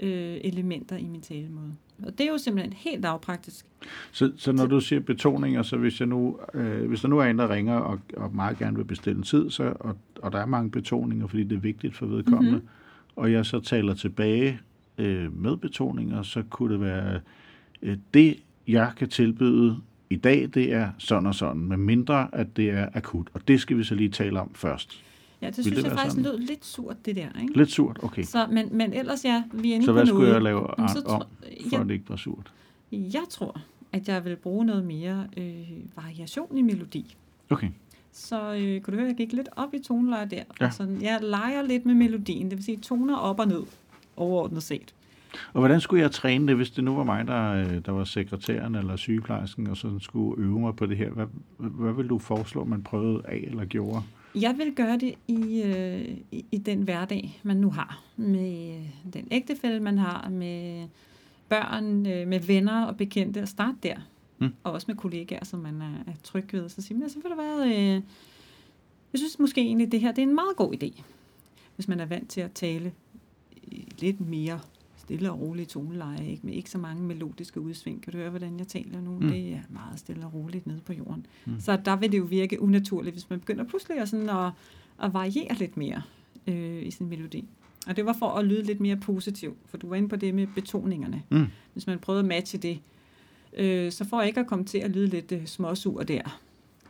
[0.00, 1.76] øh, elementer i min talemåde?
[2.02, 3.66] Og det er jo simpelthen helt lavpraktisk.
[4.12, 7.24] Så, så når du siger betoninger, så hvis, jeg nu, øh, hvis der nu er
[7.24, 10.38] en, der ringer og, og meget gerne vil bestille en tid, så, og, og der
[10.38, 12.60] er mange betoninger, fordi det er vigtigt for vedkommende, Mhm.
[12.60, 13.16] mm-hmm.
[13.16, 14.60] og jeg så taler tilbage
[14.98, 17.20] øh, med betoninger, så kunne det være,
[17.82, 18.36] øh, det
[18.68, 19.76] jeg kan tilbyde
[20.10, 23.26] i dag, det er sådan og sådan, med mindre at det er akut.
[23.34, 25.00] Og det skal vi så lige tale om først.
[25.44, 26.30] Ja, det Vil synes det jeg faktisk sådan?
[26.30, 27.28] lød lidt surt, det der.
[27.42, 27.56] Ikke?
[27.56, 28.22] Lidt surt, okay.
[28.22, 30.08] Så, men, men ellers ja, vi er inde Så på hvad noget.
[30.08, 32.52] skulle jeg lave så art tror- om, for jeg, at det ikke var surt?
[32.92, 33.60] jeg tror,
[33.92, 35.54] at jeg vil bruge noget mere øh,
[35.96, 37.16] variation i melodi.
[37.50, 37.68] Okay.
[38.12, 40.42] Så øh, kunne du høre, jeg gik lidt op i toneleje der.
[40.60, 40.66] Ja.
[40.66, 43.62] Og sådan, jeg leger lidt med melodien, det vil sige toner op og ned,
[44.16, 44.94] overordnet set.
[45.52, 48.04] Og hvordan skulle jeg træne det, hvis det nu var mig, der, øh, der var
[48.04, 51.10] sekretæren eller sygeplejersken, og sådan skulle øve mig på det her?
[51.10, 51.26] Hvad,
[51.58, 54.02] hvad vil du foreslå, man prøvede af eller gjorde?
[54.34, 58.02] Jeg vil gøre det i, øh, i, i den hverdag, man nu har.
[58.16, 60.88] Med øh, den ægtefælde, man har, med
[61.48, 63.42] børn, øh, med venner og bekendte.
[63.42, 63.96] Og starte der.
[64.38, 64.54] Mm.
[64.64, 66.68] Og også med kollegaer, som man er, er tryg ved.
[66.68, 67.68] Så siger man, så vil det være...
[67.68, 68.02] Øh,
[69.12, 71.02] jeg synes måske egentlig, det her det er en meget god idé.
[71.74, 72.92] Hvis man er vant til at tale
[73.98, 74.60] lidt mere
[75.04, 76.46] stille og roligt toneleje, ikke?
[76.46, 78.02] med ikke så mange melodiske udsving.
[78.02, 79.18] Kan du høre, hvordan jeg taler nu?
[79.18, 79.28] Mm.
[79.28, 81.26] Det er meget stille og roligt nede på jorden.
[81.44, 81.60] Mm.
[81.60, 84.50] Så der vil det jo virke unaturligt, hvis man begynder pludselig at, sådan at,
[85.02, 86.02] at variere lidt mere
[86.46, 87.44] øh, i sin melodi.
[87.86, 90.34] Og det var for at lyde lidt mere positiv, for du var inde på det
[90.34, 91.22] med betoningerne.
[91.30, 91.46] Mm.
[91.72, 92.78] Hvis man prøvede at matche det,
[93.56, 96.40] øh, så for ikke at komme til at lyde lidt øh, småsur der,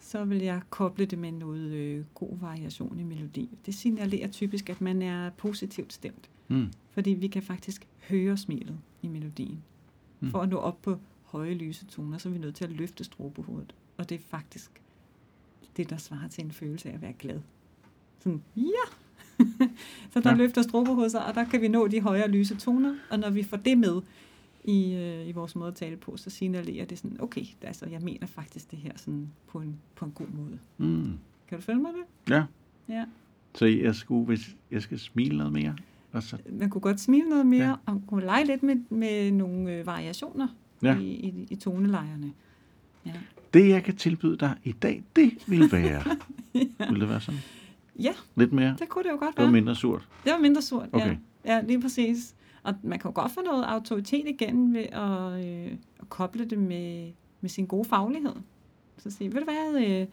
[0.00, 3.59] så vil jeg koble det med noget øh, god variation i melodi.
[3.66, 6.31] Det signalerer typisk, at man er positivt stemt.
[6.48, 6.72] Mm.
[6.90, 9.62] Fordi vi kan faktisk høre smilet i melodien.
[10.20, 10.30] Mm.
[10.30, 13.04] For at nå op på høje lyse toner, så er vi nødt til at løfte
[13.04, 13.74] strobehovedet.
[13.96, 14.70] Og det er faktisk
[15.76, 17.40] det, der svarer til en følelse af at være glad.
[18.18, 18.85] Sådan, ja!
[20.12, 20.37] så der ja.
[20.37, 22.96] løfter strobehovedet sig, og der kan vi nå de højere lyse toner.
[23.11, 24.02] Og når vi får det med
[24.64, 28.00] i, øh, i vores måde at tale på, så signalerer det sådan, okay, altså, jeg
[28.00, 30.59] mener faktisk det her sådan på en, på en god måde.
[30.78, 31.18] Mm.
[31.48, 32.33] Kan du følge mig det?
[32.33, 32.44] Ja.
[32.88, 33.04] Ja.
[33.54, 35.76] Så jeg, skulle, hvis jeg skal smile noget mere,
[36.14, 37.74] og så, man kunne godt smile noget mere, Ja.
[37.87, 40.48] og kunne lege lidt med, med nogle øh, variationer
[40.83, 40.98] Ja.
[40.98, 42.33] i, i, i tonelejerne.
[43.07, 43.12] Ja.
[43.55, 46.03] det jeg kan tilbyde dig i dag, det vil være.
[46.55, 46.90] ja.
[46.90, 47.40] Vil det være sådan?
[48.00, 48.77] ja, Lidt mere?
[48.79, 49.53] det kunne det jo godt Det var være.
[49.53, 50.09] mindre surt.
[50.24, 51.07] Det var mindre surt, Okay.
[51.44, 51.55] ja.
[51.55, 52.35] Ja, lige præcis.
[52.62, 56.59] Og man kan jo godt få noget autoritet igen ved at, øh, at koble det
[56.59, 58.33] med, med sin gode faglighed.
[58.98, 60.07] Så sige, ved du hvad, øh,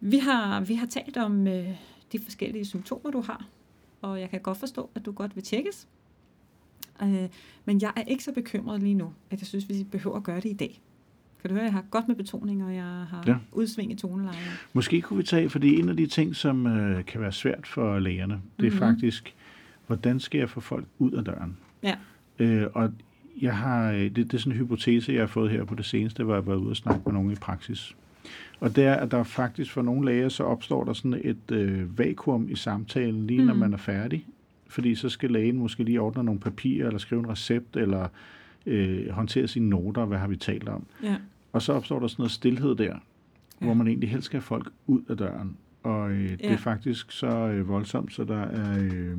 [0.00, 1.68] vi, har, vi har talt om øh,
[2.12, 3.46] de forskellige symptomer, du har,
[4.02, 5.88] og jeg kan godt forstå, at du godt vil tjekkes.
[7.02, 7.28] Øh,
[7.64, 10.36] men jeg er ikke så bekymret lige nu, at jeg synes, vi behøver at gøre
[10.40, 10.80] det i dag.
[11.40, 13.36] Kan du høre, jeg har godt med betoning, og jeg har ja.
[13.52, 14.38] udsving i tonelejen.
[14.72, 17.98] Måske kunne vi tage, fordi en af de ting, som øh, kan være svært for
[17.98, 18.78] lægerne, det er mm-hmm.
[18.78, 19.34] faktisk,
[19.86, 21.56] hvordan skal jeg få folk ud af døren?
[21.82, 21.96] Ja.
[22.38, 22.92] Øh, og
[23.40, 25.84] jeg har, øh, det, det er sådan en hypotese, jeg har fået her på det
[25.84, 27.96] seneste, hvor jeg var ude og snakke med nogen i praksis.
[28.60, 31.98] Og det er, at der faktisk for nogle læger, så opstår der sådan et øh,
[31.98, 33.46] vakuum i samtalen, lige mm.
[33.46, 34.26] når man er færdig.
[34.68, 38.08] Fordi så skal lægen måske lige ordne nogle papirer, eller skrive en recept, eller
[38.66, 40.86] øh, håndtere sine noter, hvad har vi talt om.
[41.02, 41.16] Ja.
[41.52, 42.94] Og så opstår der sådan noget stillhed der, ja.
[43.58, 45.56] hvor man egentlig helst skal have folk ud af døren.
[45.82, 46.52] Og øh, det ja.
[46.52, 48.78] er faktisk så øh, voldsomt, så der er...
[48.78, 49.16] Øh,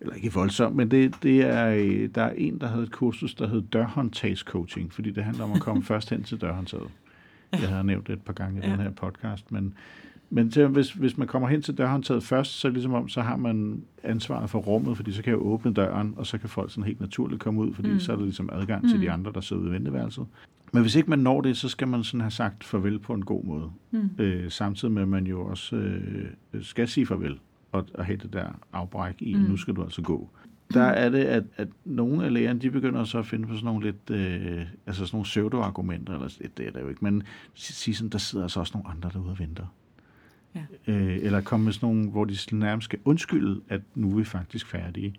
[0.00, 3.34] eller ikke voldsomt, men det, det er, øh, der er en, der havde et kursus,
[3.34, 6.90] der hed dørhåndtagscoaching, fordi det handler om at komme først hen til dørhåndtaget.
[7.52, 8.72] Jeg har nævnt det et par gange i ja.
[8.72, 9.74] den her podcast, men,
[10.30, 13.36] men til, hvis, hvis man kommer hen til dørhåndtaget først, så ligesom om, så har
[13.36, 16.84] man ansvaret for rummet, fordi så kan jeg åbne døren, og så kan folk sådan
[16.84, 18.00] helt naturligt komme ud, fordi mm.
[18.00, 18.88] så er der ligesom adgang mm.
[18.88, 19.12] til de mm.
[19.12, 20.26] andre, der sidder ude i venteværelset.
[20.72, 23.24] Men hvis ikke man når det, så skal man sådan have sagt farvel på en
[23.24, 23.70] god måde.
[23.90, 24.10] Mm.
[24.18, 26.26] Øh, samtidig med, at man jo også øh,
[26.60, 27.38] skal sige farvel
[27.72, 29.40] og, og have det der afbræk i, mm.
[29.40, 30.30] nu skal du altså gå.
[30.74, 33.66] Der er det, at, at nogle af lægerne, de begynder så at finde på sådan
[33.66, 37.22] nogle lidt, øh, altså sådan nogle pseudo-argumenter, eller det, det er der jo ikke, men
[37.54, 39.66] sige sådan, der sidder altså også nogle andre derude og venter.
[40.54, 40.62] Ja.
[40.86, 44.24] Øh, eller komme med sådan nogle, hvor de nærmest skal undskylde, at nu er vi
[44.24, 45.14] faktisk færdige.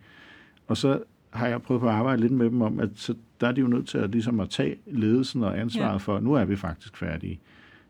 [0.67, 3.47] Og så har jeg prøvet på at arbejde lidt med dem om, at så der
[3.47, 5.97] er de jo nødt til at, ligesom at tage ledelsen og ansvaret ja.
[5.97, 7.39] for, at nu er vi faktisk færdige.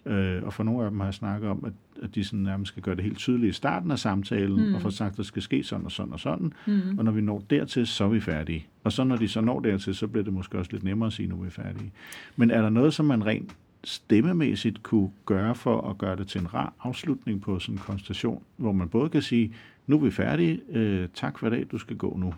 [0.06, 2.72] Øh, og for nogle af dem har jeg snakket om, at, at de sådan nærmest
[2.72, 4.76] skal gøre det helt tydeligt i starten af samtalen, mm.
[4.76, 6.54] og få sagt, at der skal ske sådan og sådan og sådan.
[6.68, 6.98] Mm.
[6.98, 8.68] Og når vi når dertil, så er vi færdige.
[8.84, 11.14] Og så når de så når dertil, så bliver det måske også lidt nemmere at
[11.14, 11.92] sige, nu er vi færdige.
[12.36, 16.42] Men er der noget, som man rent stemmemæssigt kunne gøre for at gøre det til
[16.42, 19.54] en rar afslutning på sådan en konstellation, hvor man både kan sige,
[19.88, 22.34] nu er vi færdige, øh, tak for i dag, du skal gå nu,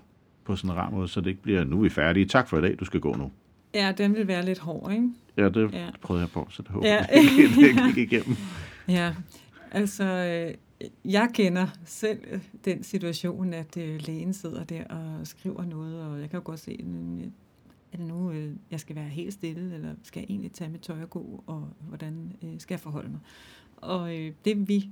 [0.46, 2.58] på sådan en rar måde, så det ikke bliver, nu er vi færdige, tak for
[2.58, 3.32] i dag, du skal gå nu.
[3.74, 5.10] Ja, den vil være lidt hård, ikke?
[5.38, 5.86] Ja, det ja.
[6.02, 6.96] prøvede jeg på, så det håber ja.
[6.96, 7.08] jeg,
[7.56, 8.38] det gik igennem.
[8.88, 9.14] Ja,
[9.74, 15.66] altså, øh, jeg kender selv øh, den situation, at øh, lægen sidder der og skriver
[15.66, 16.72] noget, og jeg kan jo godt se,
[17.94, 18.34] er det nu,
[18.72, 21.70] jeg skal være helt stille, eller skal jeg egentlig tage mit tøj og gå, og
[21.80, 23.20] hvordan skal jeg forholde mig?
[23.78, 24.10] Og
[24.46, 24.90] det vi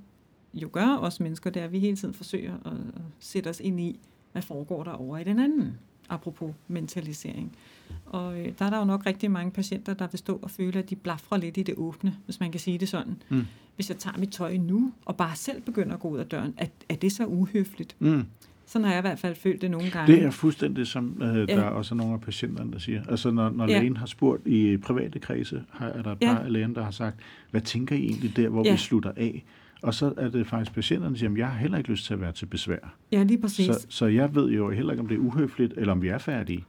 [0.54, 3.80] jo gør, os mennesker, det er, at vi hele tiden forsøger at sætte os ind
[3.80, 4.00] i,
[4.32, 5.78] hvad foregår der over i den anden
[6.12, 7.58] apropos mentalisering.
[8.06, 10.80] Og øh, der er der jo nok rigtig mange patienter, der vil stå og føle,
[10.80, 13.22] at de blafrer lidt i det åbne, hvis man kan sige det sådan.
[13.30, 13.46] Mm.
[13.76, 16.54] Hvis jeg tager mit tøj nu, og bare selv begynder at gå ud af døren,
[16.58, 17.96] er, er det så uhøfligt?
[18.00, 18.26] Mm.
[18.66, 20.14] Sådan har jeg i hvert fald følt det nogle gange.
[20.14, 21.56] Det er fuldstændig som, øh, der ja.
[21.56, 23.04] er også nogle af patienterne, der siger.
[23.10, 23.80] Altså når, når ja.
[23.80, 26.44] lægen har spurgt i private kredse, har, er der et par ja.
[26.44, 27.16] af lægen, der har sagt,
[27.52, 28.72] hvad tænker I egentlig der, hvor ja.
[28.72, 29.44] vi slutter af?
[29.82, 32.22] Og så er det faktisk patienterne, der siger, jeg har heller ikke lyst til at
[32.22, 32.96] være til besvær.
[33.12, 33.66] Ja, lige præcis.
[33.66, 36.18] Så, så jeg ved jo heller ikke, om det er uhøfligt, eller om vi er
[36.18, 36.66] færdige.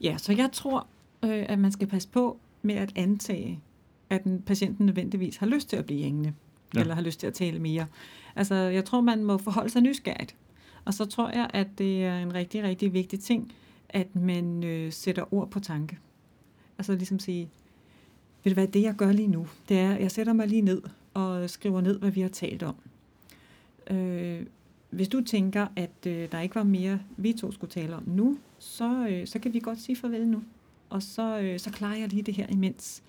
[0.00, 0.86] Ja, så jeg tror,
[1.24, 3.60] øh, at man skal passe på med at antage,
[4.10, 6.32] at den patienten nødvendigvis har lyst til at blive hængende,
[6.74, 6.80] ja.
[6.80, 7.86] eller har lyst til at tale mere.
[8.36, 10.36] Altså, jeg tror, man må forholde sig nysgerrigt.
[10.84, 13.52] Og så tror jeg, at det er en rigtig, rigtig vigtig ting,
[13.88, 15.98] at man øh, sætter ord på tanke.
[16.78, 17.48] Altså ligesom sige,
[18.44, 20.62] ved du hvad, det jeg gør lige nu, det er, at jeg sætter mig lige
[20.62, 20.82] ned
[21.16, 22.76] og skriver ned, hvad vi har talt om.
[23.90, 24.46] Øh,
[24.90, 28.38] hvis du tænker, at øh, der ikke var mere, vi to skulle tale om nu,
[28.58, 30.42] så, øh, så kan vi godt sige farvel nu.
[30.90, 33.02] Og så, øh, så klarer jeg lige det her imens.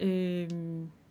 [0.00, 0.48] Øh,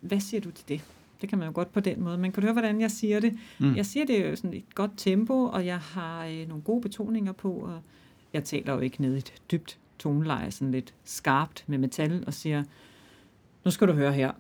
[0.01, 0.81] hvad siger du til det?
[1.21, 2.17] Det kan man jo godt på den måde.
[2.17, 3.37] Men kan du høre, hvordan jeg siger det?
[3.59, 3.75] Mm.
[3.75, 7.31] Jeg siger det jo sådan et godt tempo, og jeg har øh, nogle gode betoninger
[7.31, 7.81] på, og
[8.33, 12.33] jeg taler jo ikke ned i et dybt toneleje, sådan lidt skarpt med metal, og
[12.33, 12.63] siger,
[13.65, 14.31] nu skal du høre her.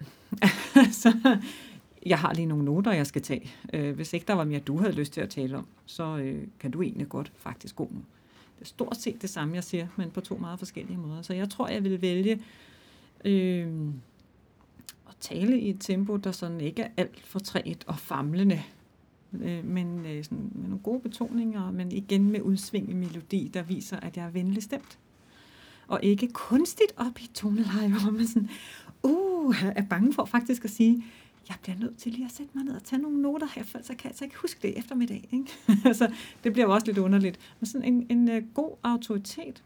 [1.03, 1.37] så
[2.05, 3.51] jeg har lige nogle noter, jeg skal tage.
[3.73, 6.47] Øh, hvis ikke der var mere, du havde lyst til at tale om, så øh,
[6.59, 7.99] kan du egentlig godt faktisk gå nu.
[8.55, 11.21] Det er stort set det samme, jeg siger, men på to meget forskellige måder.
[11.21, 12.41] Så jeg tror, jeg vil vælge
[13.25, 13.67] øh,
[15.09, 18.63] at tale i et tempo, der sådan ikke er alt for træt og famlende,
[19.41, 23.63] øh, men øh, sådan, med nogle gode betoninger, men igen med udsving i melodi, der
[23.63, 24.99] viser, at jeg er venlig stemt.
[25.87, 28.49] Og ikke kunstigt op i toneleje, hvor man sådan,
[29.03, 31.03] uh, er bange for faktisk at sige,
[31.49, 33.79] jeg bliver nødt til lige at sætte mig ned og tage nogle noter her, for
[33.81, 35.29] så kan jeg altså ikke huske det eftermiddag.
[35.31, 35.51] Ikke?
[35.89, 37.39] altså, det bliver jo også lidt underligt.
[37.59, 39.63] Men sådan en, en uh, god autoritet,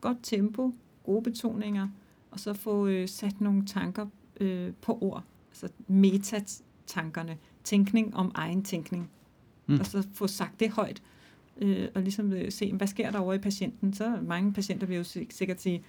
[0.00, 1.88] godt tempo, gode betoninger,
[2.30, 4.06] og så få uh, sat nogle tanker
[4.40, 5.24] uh, på ord.
[5.50, 9.10] Altså metatankerne, tænkning om egen tænkning.
[9.66, 9.80] Mm.
[9.80, 11.02] Og så få sagt det højt,
[11.62, 13.94] uh, og ligesom uh, se, hvad sker der over i patienten.
[13.94, 15.82] Så mange patienter vil jo sikkert sige,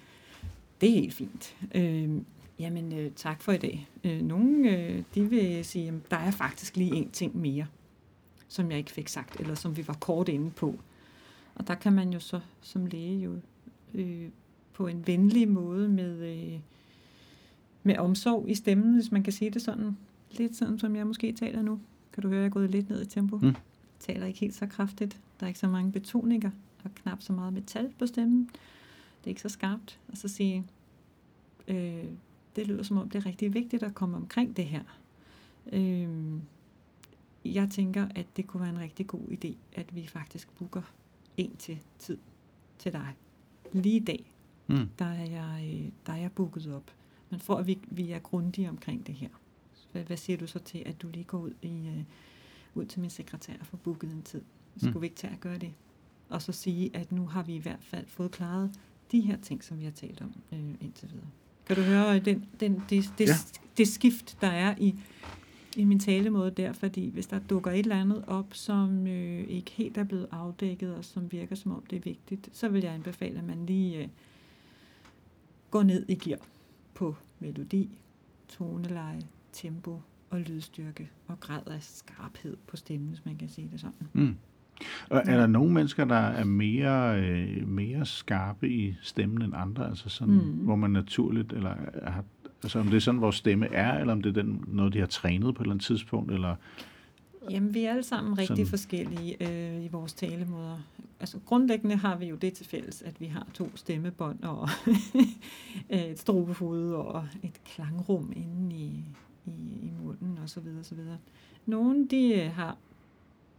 [0.82, 1.56] det er helt fint.
[1.76, 2.22] Uh,
[2.60, 3.90] Jamen, øh, tak for i dag.
[4.04, 7.68] Øh, nogle, øh, de vil sige, at der er faktisk lige en ting mere,
[8.48, 10.80] som jeg ikke fik sagt, eller som vi var kort inde på.
[11.56, 13.40] Og der kan man jo så som læge jo
[13.94, 14.30] øh,
[14.74, 16.60] på en venlig måde med, øh,
[17.84, 19.98] med omsorg i stemmen, hvis man kan sige det sådan.
[20.32, 21.80] Lidt sådan, som jeg måske taler nu.
[22.14, 23.38] Kan du høre, jeg er gået lidt ned i tempo?
[23.38, 23.56] Mm.
[24.00, 25.20] taler ikke helt så kraftigt.
[25.40, 26.52] Der er ikke så mange betoninger,
[26.84, 28.50] og knap så meget metal på stemmen.
[29.20, 30.00] Det er ikke så skarpt.
[30.08, 30.64] Og så sige,
[31.68, 32.04] øh,
[32.58, 34.84] det lyder som om, det er rigtig vigtigt at komme omkring det her.
[35.74, 36.40] Øh,
[37.46, 40.82] jeg tænker, at det kunne være en rigtig god idé, at vi faktisk booker
[41.38, 42.18] en til tid
[42.78, 43.16] til dig.
[43.74, 44.32] Lige i dag,
[44.68, 44.90] mm.
[45.00, 46.92] der, er jeg, øh, der er jeg booket op.
[47.30, 49.30] Men for at vi, vi er grundige omkring det her.
[49.92, 53.02] Hvad, hvad siger du så til, at du lige går ud, i, uh, ud til
[53.02, 54.42] min sekretær og får booket en tid?
[54.78, 55.02] Skulle mm.
[55.02, 55.74] vi ikke tage at gøre det?
[56.30, 58.80] Og så sige, at nu har vi i hvert fald fået klaret
[59.12, 61.28] de her ting, som vi har talt om øh, indtil videre.
[61.68, 63.34] Kan du høre den, den, det, det, ja.
[63.78, 64.96] det skift, der er i,
[65.76, 69.72] i min talemåde der, fordi hvis der dukker et eller andet op, som øh, ikke
[69.72, 72.94] helt er blevet afdækket, og som virker som om det er vigtigt, så vil jeg
[72.94, 74.08] anbefale, at man lige øh,
[75.72, 76.40] går ned i gear
[76.94, 77.90] på melodi,
[78.50, 79.22] toneleje,
[79.54, 84.08] tempo og lydstyrke, og grad af skarphed på stemmen, hvis man kan sige det sådan.
[84.14, 84.36] Mm.
[85.10, 89.90] Og er der nogle mennesker, der er mere, øh, mere skarpe i stemmen end andre,
[89.90, 90.40] altså sådan, mm.
[90.40, 92.24] hvor man naturligt, eller har,
[92.64, 95.00] altså om det er sådan, vores stemme er, eller om det er den, noget, de
[95.00, 96.56] har trænet på et eller andet tidspunkt, eller...
[97.50, 98.68] Jamen, vi er alle sammen rigtig sådan.
[98.68, 100.78] forskellige øh, i vores talemåder.
[101.20, 104.70] Altså, grundlæggende har vi jo det til fælles, at vi har to stemmebånd og
[105.90, 109.04] et strobehoved og et klangrum inde i,
[109.46, 111.18] i, i munden og så videre, så videre.
[111.66, 112.78] Nogle, de øh, har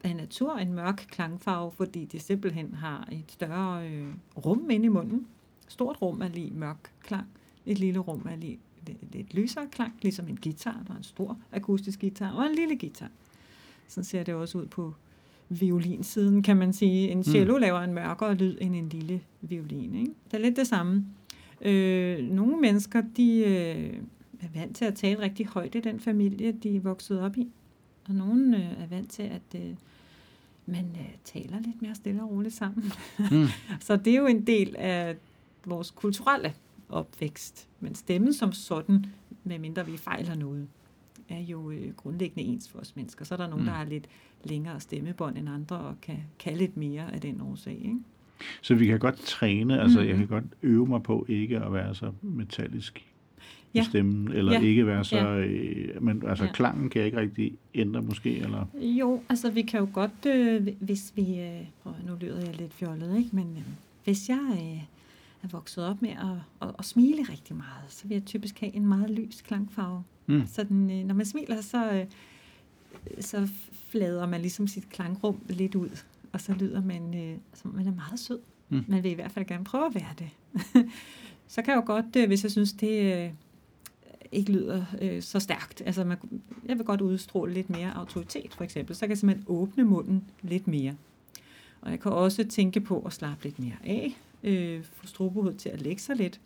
[0.05, 4.07] af natur en mørk klangfarve, fordi det simpelthen har et større øh,
[4.37, 5.27] rum inde i munden.
[5.69, 7.27] Stort rum er lige mørk klang.
[7.67, 10.83] Et lille rum er lige lidt, lidt lysere klang, ligesom en guitar.
[10.87, 13.11] Der er en stor akustisk guitar og en lille guitar.
[13.89, 14.95] Sådan ser det også ud på
[15.49, 17.09] violinsiden, kan man sige.
[17.09, 17.61] En cello mm.
[17.61, 19.95] laver en mørkere lyd end en lille violin.
[19.95, 20.13] Ikke?
[20.25, 21.05] Det er lidt det samme.
[21.63, 24.03] Øh, nogle mennesker, de øh,
[24.41, 27.49] er vant til at tale rigtig højt i den familie, de er vokset op i.
[28.09, 29.75] Og nogle øh, er vant til, at øh,
[30.69, 32.93] man øh, taler lidt mere stille og roligt sammen.
[33.19, 33.47] Mm.
[33.87, 35.17] så det er jo en del af
[35.67, 36.55] vores kulturelle
[36.89, 37.69] opvækst.
[37.81, 39.07] Men stemmen som sådan,
[39.45, 40.69] medmindre vi fejler noget,
[41.29, 43.25] er jo øh, grundlæggende ens for os mennesker.
[43.25, 43.67] Så er der nogen, mm.
[43.67, 44.09] der har lidt
[44.45, 47.75] længere stemmebånd end andre, og kan, kan lidt mere af den årsag.
[47.75, 47.99] Ikke?
[48.63, 50.09] Så vi kan godt træne, altså mm.
[50.09, 53.07] jeg kan godt øve mig på ikke at være så metallisk
[53.75, 53.83] ja.
[53.83, 54.61] stemmen, eller ja.
[54.61, 55.17] ikke være så...
[55.17, 55.39] Ja.
[55.39, 56.53] Øh, men altså ja.
[56.53, 58.67] klangen kan jeg ikke rigtig ændre måske, eller?
[58.75, 61.41] Jo, altså vi kan jo godt, øh, hvis vi...
[61.41, 61.61] Øh,
[62.07, 63.31] nu lyder jeg lidt fjollet, ikke?
[63.33, 63.63] Men øh,
[64.05, 64.83] hvis jeg øh,
[65.43, 68.75] er vokset op med at, at, at smile rigtig meget, så vil jeg typisk have
[68.75, 70.03] en meget lys klangfarve.
[70.27, 70.47] Mm.
[70.47, 72.07] Så den, øh, når man smiler, så, øh,
[73.21, 73.49] så
[73.91, 76.03] flader man ligesom sit klangrum lidt ud,
[76.33, 78.39] og så lyder man, øh, som man er meget sød.
[78.69, 78.85] Mm.
[78.89, 80.29] Man vil i hvert fald gerne prøve at være det.
[81.53, 83.25] så kan jeg jo godt, øh, hvis jeg synes, det...
[83.25, 83.31] Øh,
[84.33, 85.83] ikke lyder øh, så stærkt.
[85.87, 86.19] Altså, man,
[86.67, 88.97] jeg vil godt udstråle lidt mere autoritet, for eksempel.
[88.97, 90.95] Så kan jeg simpelthen åbne munden lidt mere.
[91.81, 94.17] Og jeg kan også tænke på at slappe lidt mere af.
[94.45, 96.41] Øh, få strobehovedet til at lægge sig lidt.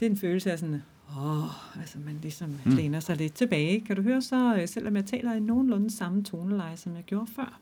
[0.00, 0.82] Det er en følelse af sådan,
[1.18, 2.72] åh, altså man ligesom mm.
[2.72, 3.80] læner sig lidt tilbage.
[3.80, 7.26] Kan du høre så, øh, selvom jeg taler i nogenlunde samme toneleje, som jeg gjorde
[7.26, 7.60] før,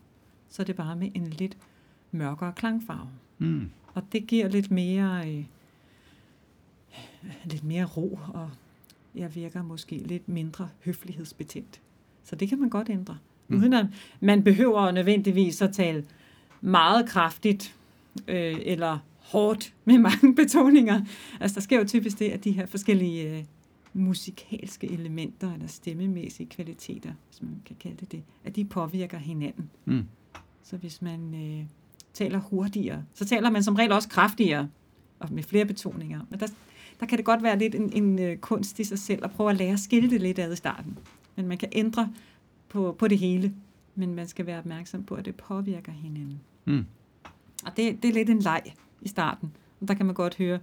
[0.49, 1.57] så er det bare med en lidt
[2.11, 3.09] mørkere klangfarve.
[3.39, 3.71] Mm.
[3.95, 5.45] Og det giver lidt mere, øh,
[7.45, 8.51] lidt mere ro og
[9.15, 11.81] jeg virker måske lidt mindre høflighedsbetændt.
[12.25, 13.19] Så det kan man godt ændre.
[13.49, 13.59] Mm.
[13.59, 13.87] Uden at
[14.21, 16.05] man behøver nødvendigvis at tale
[16.61, 17.77] meget kraftigt
[18.29, 21.01] øh, eller hårdt med mange betoninger.
[21.41, 23.45] Altså der sker jo typisk det, at de her forskellige øh,
[23.93, 29.71] musikalske elementer eller stemmemæssige kvaliteter, som man kan kalde det det, at de påvirker hinanden.
[29.85, 30.05] Mm.
[30.63, 31.67] Så hvis man øh,
[32.13, 34.69] taler hurtigere, så taler man som regel også kraftigere
[35.19, 36.21] og med flere betoninger.
[36.31, 36.47] Men der,
[37.03, 39.51] der kan det godt være lidt en, en uh, kunst i sig selv at prøve
[39.51, 40.99] at lære at skille det lidt ad i starten.
[41.37, 42.11] Men man kan ændre
[42.69, 43.53] på, på det hele,
[43.95, 46.41] men man skal være opmærksom på, at det påvirker hinanden.
[46.65, 46.85] Mm.
[47.67, 48.63] Og det, det er lidt en leg
[49.01, 49.53] i starten.
[49.81, 50.59] Og der kan man godt høre,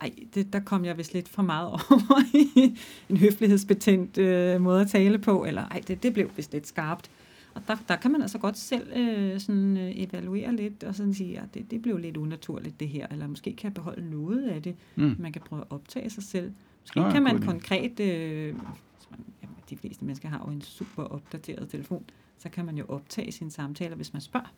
[0.00, 2.78] ej, det, der kom jeg vist lidt for meget over i
[3.08, 7.10] en høflighedsbetændt øh, måde at tale på, eller ej, det, det blev vist lidt skarpt.
[7.56, 11.14] Og der, der kan man altså godt selv øh, sådan, øh, evaluere lidt, og sådan
[11.14, 14.48] sige, at det, det blev lidt unaturligt det her, eller måske kan jeg beholde noget
[14.48, 14.76] af det.
[14.96, 15.16] Mm.
[15.18, 16.52] Man kan prøve at optage sig selv.
[16.82, 21.02] Måske Nå, kan man konkret, øh, man, jamen, de fleste mennesker har jo en super
[21.02, 22.04] opdateret telefon,
[22.38, 24.52] så kan man jo optage sine samtaler, hvis man spørger.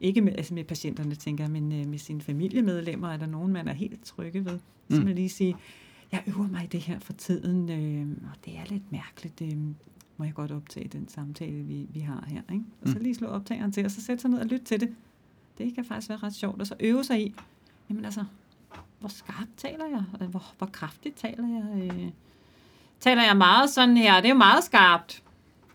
[0.00, 3.68] Ikke med, altså med patienterne, tænker jeg, men øh, med sine familiemedlemmer, eller nogen, man
[3.68, 4.58] er helt trygge ved.
[4.90, 5.04] Så mm.
[5.04, 5.56] man lige sige,
[6.12, 9.42] jeg øver mig i det her for tiden, øh, og det er lidt mærkeligt.
[9.42, 9.58] Øh,
[10.20, 12.42] må jeg godt optage den samtale, vi, vi har her.
[12.52, 12.64] Ikke?
[12.82, 13.02] Og så mm.
[13.02, 14.94] lige slå optageren til, og så sætte sig ned og lytte til det.
[15.58, 17.34] Det kan faktisk være ret sjovt, og så øve sig i,
[17.90, 18.24] jamen altså,
[18.98, 20.28] hvor skarpt taler jeg?
[20.28, 21.92] Hvor, hvor kraftigt taler jeg?
[21.92, 22.10] Øh,
[23.00, 24.16] taler jeg meget sådan her?
[24.16, 25.22] Det er jo meget skarpt.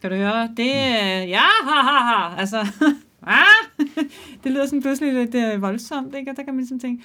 [0.01, 0.53] Kan du høre?
[0.57, 2.39] Det er, ja, ha, ha, ha.
[2.39, 2.57] Altså,
[3.21, 3.85] ah,
[4.43, 6.31] det lyder sådan pludselig lidt øh, voldsomt, ikke?
[6.31, 7.03] Og der kan man ligesom tænke,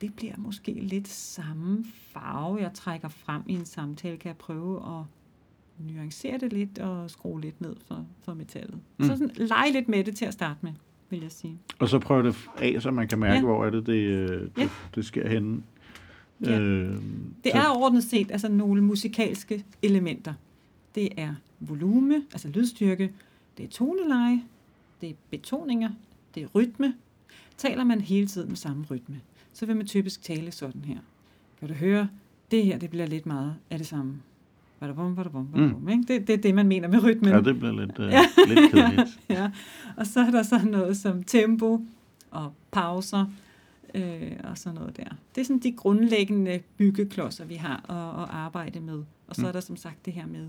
[0.00, 4.16] det bliver måske lidt samme farve, jeg trækker frem i en samtale.
[4.16, 5.04] Kan jeg prøve at
[5.86, 8.78] nuancere det lidt og skrue lidt ned for, for metallet.
[8.98, 9.04] Mm.
[9.04, 10.72] Så sådan, lege lidt med det til at starte med,
[11.10, 11.58] vil jeg sige.
[11.78, 13.40] Og så prøve det af, så man kan mærke, ja.
[13.42, 14.68] hvor er det, det, øh, det, ja.
[14.94, 15.62] det sker henne.
[16.44, 16.58] Ja.
[16.60, 16.96] Øh,
[17.44, 17.58] det så.
[17.58, 20.34] er overordnet set altså nogle musikalske elementer.
[20.94, 23.12] Det er volume, altså lydstyrke,
[23.58, 24.42] det er toneleje,
[25.00, 25.90] det er betoninger,
[26.34, 26.94] det er rytme.
[27.56, 29.20] Taler man hele tiden med samme rytme,
[29.52, 30.98] så vil man typisk tale sådan her.
[31.60, 32.08] Kan du høre,
[32.50, 34.14] det her det bliver lidt meget af det samme.
[34.82, 35.88] Badabum, badabum, badabum, mm.
[35.88, 36.04] ikke?
[36.08, 37.32] Det, det er det, man mener med rytmen.
[37.32, 38.22] Ja, det bliver lidt, ja.
[38.48, 39.20] lidt kedeligt.
[39.30, 39.50] ja.
[39.96, 41.86] Og så er der sådan noget som tempo
[42.30, 43.26] og pauser
[43.94, 45.04] øh, og sådan noget der.
[45.34, 49.04] Det er sådan de grundlæggende byggeklodser, vi har at, at arbejde med.
[49.26, 49.48] Og så mm.
[49.48, 50.48] er der som sagt det her med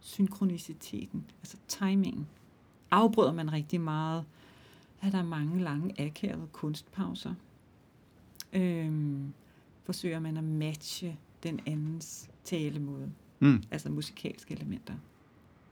[0.00, 2.26] synkroniciteten, altså timingen.
[2.90, 4.24] Afbryder man rigtig meget,
[5.02, 7.34] er der mange lange akavede kunstpauser.
[8.52, 9.32] Øhm,
[9.84, 13.10] forsøger man at matche den andens talemåde,
[13.40, 13.62] mm.
[13.70, 14.94] altså musikalske elementer.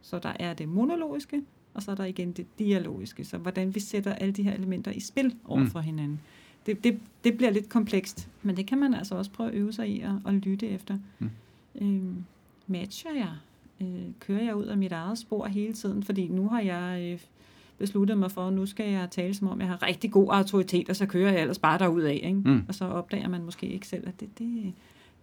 [0.02, 1.42] Så der er det monologiske,
[1.74, 3.24] og så er der igen det dialogiske.
[3.24, 5.70] Så hvordan vi sætter alle de her elementer i spil over mm.
[5.70, 6.20] for hinanden.
[6.66, 9.72] Det, det, det bliver lidt komplekst, men det kan man altså også prøve at øve
[9.72, 10.98] sig i at, at lytte efter.
[11.18, 11.30] Mm.
[11.80, 12.24] Øhm,
[12.66, 13.32] matcher jeg?
[13.80, 16.02] Øh, kører jeg ud af mit eget spor hele tiden?
[16.02, 17.20] Fordi nu har jeg øh,
[17.78, 20.90] besluttet mig for, at nu skal jeg tale som om, jeg har rigtig god autoritet,
[20.90, 22.20] og så kører jeg ellers bare derud af.
[22.24, 22.40] Ikke?
[22.44, 22.64] Mm.
[22.68, 24.72] Og så opdager man måske ikke selv, at det, det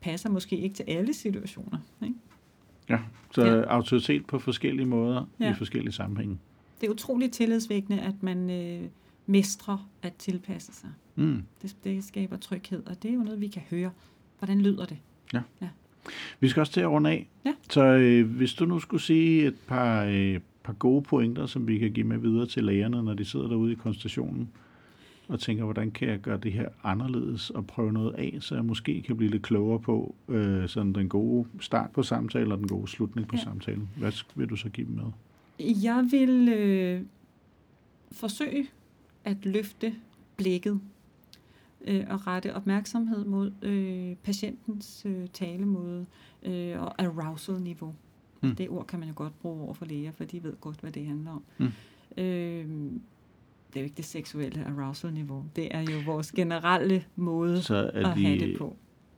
[0.02, 1.78] passer måske ikke til alle situationer.
[2.04, 2.16] Ikke?
[2.90, 3.00] Ja,
[3.32, 3.62] så ja.
[3.62, 5.52] autoritet på forskellige måder ja.
[5.52, 6.38] i forskellige sammenhænge.
[6.82, 8.90] Det er utroligt tillidsvækkende, at man øh,
[9.26, 10.90] mestrer at tilpasse sig.
[11.16, 11.44] Mm.
[11.62, 13.92] Det, det skaber tryghed, og det er jo noget, vi kan høre.
[14.40, 14.98] Hvordan lyder det?
[15.34, 15.42] Ja.
[15.62, 15.68] ja.
[16.40, 17.28] Vi skal også til at runde af.
[17.46, 17.54] Ja.
[17.70, 21.78] Så øh, hvis du nu skulle sige et par, øh, par gode pointer, som vi
[21.78, 24.50] kan give med videre til lærerne, når de sidder derude i konstationen,
[25.28, 28.66] og tænker, hvordan kan jeg gøre det her anderledes og prøve noget af, så jeg
[28.66, 32.68] måske kan blive lidt klogere på øh, sådan den gode start på samtalen og den
[32.68, 33.44] gode slutning på ja.
[33.44, 33.90] samtalen.
[33.98, 35.12] Hvad vil du så give dem med?
[35.84, 37.02] Jeg vil øh,
[38.12, 38.68] forsøge
[39.24, 39.96] at løfte
[40.38, 40.80] blikket
[41.88, 46.06] øh, og rette opmærksomhed mod øh, patientens øh, talemåde
[46.44, 47.96] øh, og arousal-niveau.
[48.42, 48.56] Mm.
[48.56, 50.92] Det ord kan man jo godt bruge over for læger, for de ved godt, hvad
[50.92, 51.44] det handler om.
[51.58, 52.24] Mm.
[52.24, 52.92] Øh,
[53.74, 55.44] det er jo ikke det seksuelle arousal-niveau.
[55.56, 58.76] Det er jo vores generelle måde Så er at de, have det på.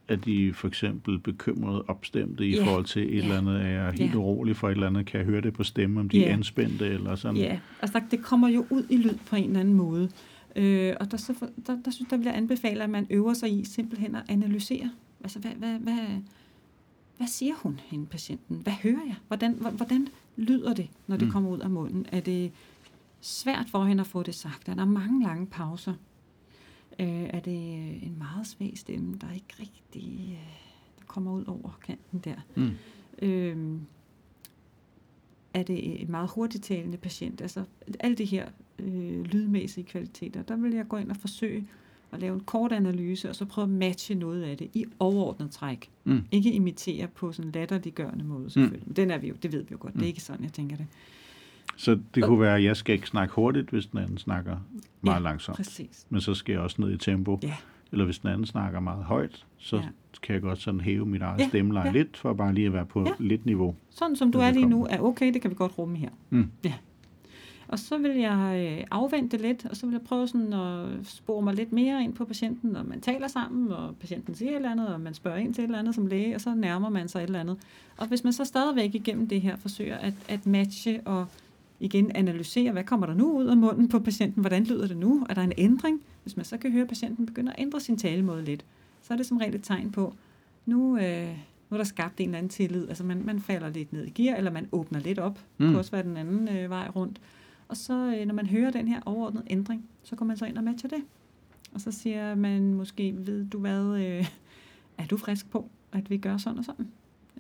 [0.08, 2.66] Er de for eksempel bekymrede opstemte i yeah.
[2.66, 3.24] forhold til et yeah.
[3.24, 3.62] eller andet?
[3.62, 4.18] Er jeg helt yeah.
[4.18, 5.06] urolig for et eller andet?
[5.06, 6.30] Kan jeg høre det på stemme, om de yeah.
[6.30, 7.38] er anspændte eller sådan?
[7.38, 7.60] Ja, yeah.
[7.82, 10.10] altså det kommer jo ud i lyd på en eller anden måde.
[10.56, 11.34] Øh, og der, så,
[11.68, 14.92] der, der, synes der vil jeg anbefale, at man øver sig i simpelthen at analysere.
[15.24, 16.00] Altså, hvad, hvad, hvad,
[17.18, 18.58] hvad siger hun, hende patienten?
[18.58, 19.16] Hvad hører jeg?
[19.28, 21.32] Hvordan, hvordan lyder det, når det mm.
[21.32, 22.06] kommer ud af munden?
[22.12, 22.52] Er det
[23.26, 24.70] svært for hende at få det sagt?
[24.70, 25.94] Er der mange lange pauser?
[27.00, 27.54] Øh, er det
[28.06, 30.48] en meget svag stemme, der ikke rigtig øh,
[31.00, 32.36] der kommer ud over kanten der?
[32.56, 32.72] Mm.
[33.22, 33.80] Øh,
[35.54, 37.42] er det en meget hurtigt talende patient?
[37.42, 37.64] Altså
[38.00, 38.50] alle de her
[38.80, 41.68] øh, lydmæssige kvaliteter, der vil jeg gå ind og forsøge
[42.12, 45.52] at lave en kort analyse, og så prøve at matche noget af det i overordnet
[45.52, 45.90] træk.
[46.04, 46.22] Mm.
[46.32, 48.88] Ikke imitere på sådan en latterliggørende måde, selvfølgelig.
[48.88, 48.94] Mm.
[48.94, 49.96] Den er vi jo, det ved vi jo godt.
[49.96, 50.00] Mm.
[50.00, 50.16] Det er mm.
[50.16, 50.88] ikke sådan, jeg tænker det.
[51.76, 54.58] Så det kunne være, at jeg skal ikke snakke hurtigt, hvis den anden snakker
[55.02, 55.58] meget ja, langsomt.
[55.58, 56.06] Præcis.
[56.10, 57.40] Men så skal jeg også ned i tempo.
[57.44, 57.54] Ja.
[57.92, 59.84] Eller hvis den anden snakker meget højt, så ja.
[60.22, 61.92] kan jeg godt sådan hæve mit eget ja, stemmeleje ja.
[61.92, 63.12] lidt, for bare lige at være på ja.
[63.20, 63.76] lidt niveau.
[63.90, 66.10] Sådan som du er lige nu, er okay, det kan vi godt rumme her.
[66.30, 66.52] Mm.
[66.64, 66.74] Ja.
[67.68, 71.42] Og så vil jeg øh, afvente lidt, og så vil jeg prøve sådan at spore
[71.42, 74.72] mig lidt mere ind på patienten, når man taler sammen, og patienten siger et eller
[74.72, 77.08] andet, og man spørger ind til et eller andet som læge, og så nærmer man
[77.08, 77.58] sig et eller andet.
[77.98, 81.28] Og hvis man så stadigvæk igennem det her forsøger at, at matche og
[81.86, 85.26] igen analysere, hvad kommer der nu ud af munden på patienten, hvordan lyder det nu,
[85.30, 86.02] er der en ændring?
[86.24, 88.66] Hvis man så kan høre, at patienten begynder at ændre sin talemåde lidt,
[89.02, 90.14] så er det som regel et tegn på,
[90.66, 91.28] nu, øh,
[91.70, 94.10] nu er der skabt en eller anden tillid, altså man, man falder lidt ned i
[94.10, 95.66] gear, eller man åbner lidt op, mm.
[95.66, 97.22] det kan også være den anden øh, vej rundt,
[97.68, 100.58] og så øh, når man hører den her overordnede ændring, så går man så ind
[100.58, 101.04] og matcher det.
[101.74, 104.28] Og så siger man måske, ved du hvad, øh,
[104.98, 106.88] er du frisk på, at vi gør sådan og sådan?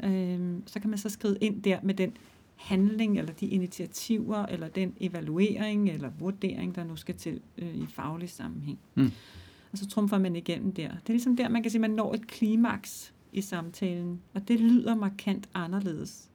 [0.03, 2.13] Øh, så kan man så skrive ind der med den
[2.55, 7.85] handling, eller de initiativer, eller den evaluering, eller vurdering, der nu skal til øh, i
[7.85, 8.79] faglig sammenhæng.
[8.95, 9.11] Mm.
[9.71, 10.89] Og så trumfer man igennem der.
[10.89, 14.59] Det er ligesom der, man kan sige, man når et klimaks i samtalen, og det
[14.59, 16.29] lyder markant anderledes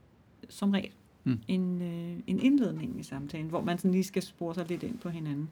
[0.48, 0.92] som regel
[1.24, 1.38] mm.
[1.48, 4.98] en, øh, en indledning i samtalen, hvor man sådan lige skal spore sig lidt ind
[4.98, 5.50] på hinanden.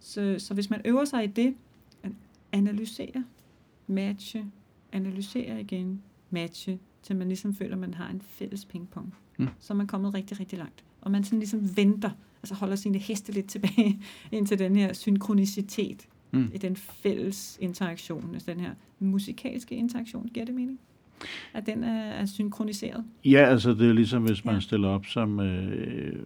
[0.00, 1.54] Så, så hvis man øver sig i det,
[2.02, 2.12] at
[2.52, 3.24] analysere,
[3.86, 4.46] matche,
[4.92, 9.14] analysere igen, matche, til man ligesom føler, at man har en fælles pingpong.
[9.38, 9.48] Mm.
[9.58, 10.84] Så er man kommet rigtig, rigtig langt.
[11.00, 12.10] Og man sådan ligesom venter,
[12.42, 14.00] altså holder sine heste lidt tilbage
[14.32, 16.50] indtil den her synkronicitet Mm.
[16.54, 20.80] i den fælles interaktion, altså den her musikalske interaktion, giver det mening?
[21.54, 23.04] At den er, er synkroniseret?
[23.24, 24.60] Ja, altså det er ligesom, hvis man Ja.
[24.60, 26.22] stiller op som, øh,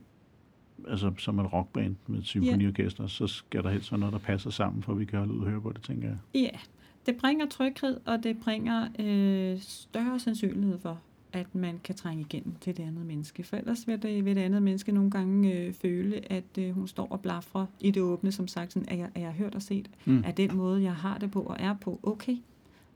[0.88, 4.50] altså, som et rockband med et symfoniorkester, så skal der helst være noget, der passer
[4.50, 6.18] sammen, for vi kan holde ud og høre på det, tænker jeg.
[6.34, 6.58] Ja,
[7.06, 11.00] det bringer tryghed, og det bringer øh, større sandsynlighed for,
[11.32, 13.42] at man kan trænge igennem til det andet menneske.
[13.42, 16.88] For ellers vil det, vil det andet menneske nogle gange øh, føle, at øh, hun
[16.88, 19.62] står og blafrer i det åbne, som sagt, sådan, er, jeg, er jeg hørt og
[19.62, 19.90] set?
[20.04, 20.22] Mm.
[20.26, 22.36] Er den måde, jeg har det på og er på, okay?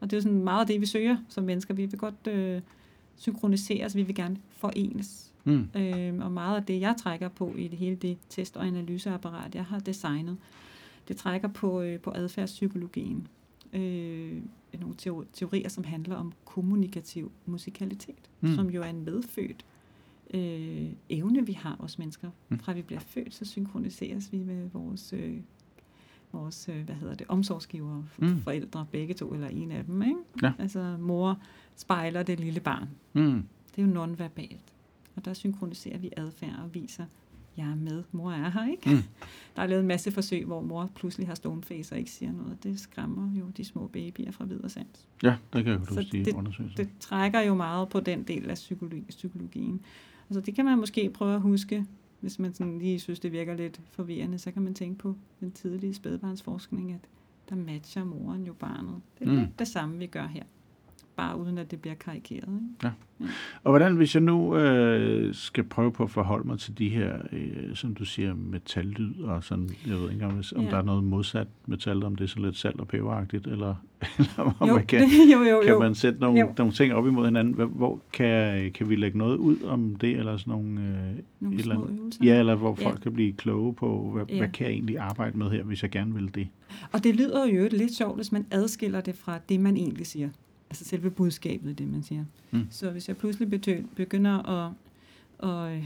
[0.01, 1.75] Og det er jo sådan meget af det, vi søger som mennesker.
[1.75, 2.61] Vi vil godt øh,
[3.17, 5.33] synkroniseres, vi vil gerne forenes.
[5.45, 5.69] Mm.
[5.77, 9.55] Øh, og meget af det, jeg trækker på i det hele det test- og analyseapparat,
[9.55, 10.37] jeg har designet,
[11.09, 13.27] det trækker på, øh, på adfærdspsykologien.
[13.73, 14.43] Øh,
[14.81, 18.55] nogle teori- teorier, som handler om kommunikativ musikalitet, Mm.
[18.55, 19.65] som jo er en medfødt
[20.35, 22.31] øh, evne, vi har os mennesker.
[22.49, 22.59] Mm.
[22.59, 25.37] Fra vi bliver født, så synkroniseres vi med vores, øh,
[26.33, 28.27] vores øh, hvad hedder det, omsorgsgivere, Mm.
[28.29, 28.41] mm.
[28.43, 30.03] forældre, begge to, eller en af dem.
[30.03, 30.17] Ikke?
[30.43, 30.53] Ja.
[30.59, 31.39] Altså mor
[31.77, 32.89] spejler det lille barn.
[33.13, 33.45] Mm.
[33.77, 34.73] Det er jo nonverbalt.
[35.17, 37.05] Og der synkroniserer vi adfærd og viser,
[37.59, 38.91] jeg er med, mor er her, ikke?
[38.91, 39.03] Mm.
[39.57, 42.63] Der er lavet en masse forsøg, hvor mor pludselig har stoneface og ikke siger noget.
[42.63, 45.07] Det skræmmer jo de små babyer fra videre sans.
[45.23, 46.77] Ja, det kan jeg godt huske, de det-.
[46.77, 49.81] Det trækker jo meget på den del af psykologi, psykologien.
[50.31, 51.85] Altså det kan man måske prøve at huske,
[52.21, 55.53] hvis man sådan lige synes, det virker lidt forvirrende, så kan man tænke på den
[55.53, 57.01] tidlige spædbarnsforskning, at
[57.49, 58.95] der matcher moren jo barnet.
[59.19, 59.47] Det er Mm.
[59.59, 60.43] det samme, vi gør her.
[61.19, 62.49] Bare uden at det bliver karikeret.
[62.85, 62.95] Ikke?
[63.65, 67.17] Og hvordan, hvis jeg nu øh, skal prøve på at forholde mig til de her,
[67.33, 70.71] øh, som du siger, metallyd og sådan, jeg ved ikke engang, hvis, om Ja.
[70.71, 73.75] der er noget modsat metal, om det er sådan lidt salt og peberagtigt, eller,
[74.19, 75.79] eller om Jo, man kan, det, jo, jo, kan jo.
[75.79, 76.55] man sætte nogle, Jo.
[76.59, 77.55] nogle ting op imod hinanden.
[77.55, 81.57] Hvor, hvor kan, kan vi lægge noget ud om det, eller sådan nogle, øh, Nogle
[81.57, 82.19] et eller andet?
[82.25, 82.87] ja, eller hvor Ja.
[82.89, 84.39] folk kan blive kloge på, hvad, Ja.
[84.39, 86.49] hvad kan jeg egentlig arbejde med her, hvis jeg gerne vil det?
[86.93, 90.29] Og det lyder jo lidt sjovt, hvis man adskiller det fra det, man egentlig siger.
[90.71, 92.25] Altså selve budskabet i det, man siger.
[92.51, 92.67] Mm.
[92.71, 93.61] Så hvis jeg pludselig
[93.97, 94.73] begynder at,
[95.43, 95.85] at, øh,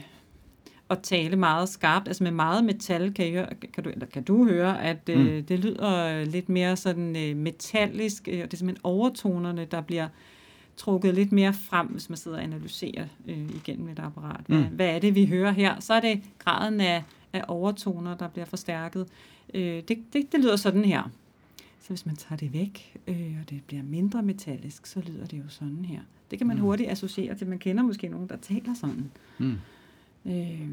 [0.91, 4.45] at tale meget skarpt, altså med meget metal, kan, jeg kan, du, eller kan du
[4.45, 5.15] høre, at mm.
[5.15, 9.81] øh, det lyder lidt mere sådan øh, metallisk, øh, og det er simpelthen overtonerne, der
[9.81, 10.09] bliver
[10.77, 14.41] trukket lidt mere frem, hvis man sidder og analyserer øh, igennem et apparat.
[14.47, 14.65] Hvad, mm.
[14.65, 15.81] hvad er det, vi hører her?
[15.81, 17.03] Så er det graden af,
[17.33, 19.07] af overtoner, der bliver forstærket.
[19.55, 21.11] Øh, det, det, det lyder sådan her.
[21.83, 25.39] Så hvis man tager det væk, øh, og det bliver mindre metallisk, så lyder det
[25.39, 26.01] jo sådan her.
[26.31, 26.63] Det kan man Mm.
[26.63, 27.47] hurtigt associere til.
[27.47, 29.11] Man kender måske nogen, der taler sådan.
[29.39, 29.53] Mm.
[30.27, 30.71] Øh,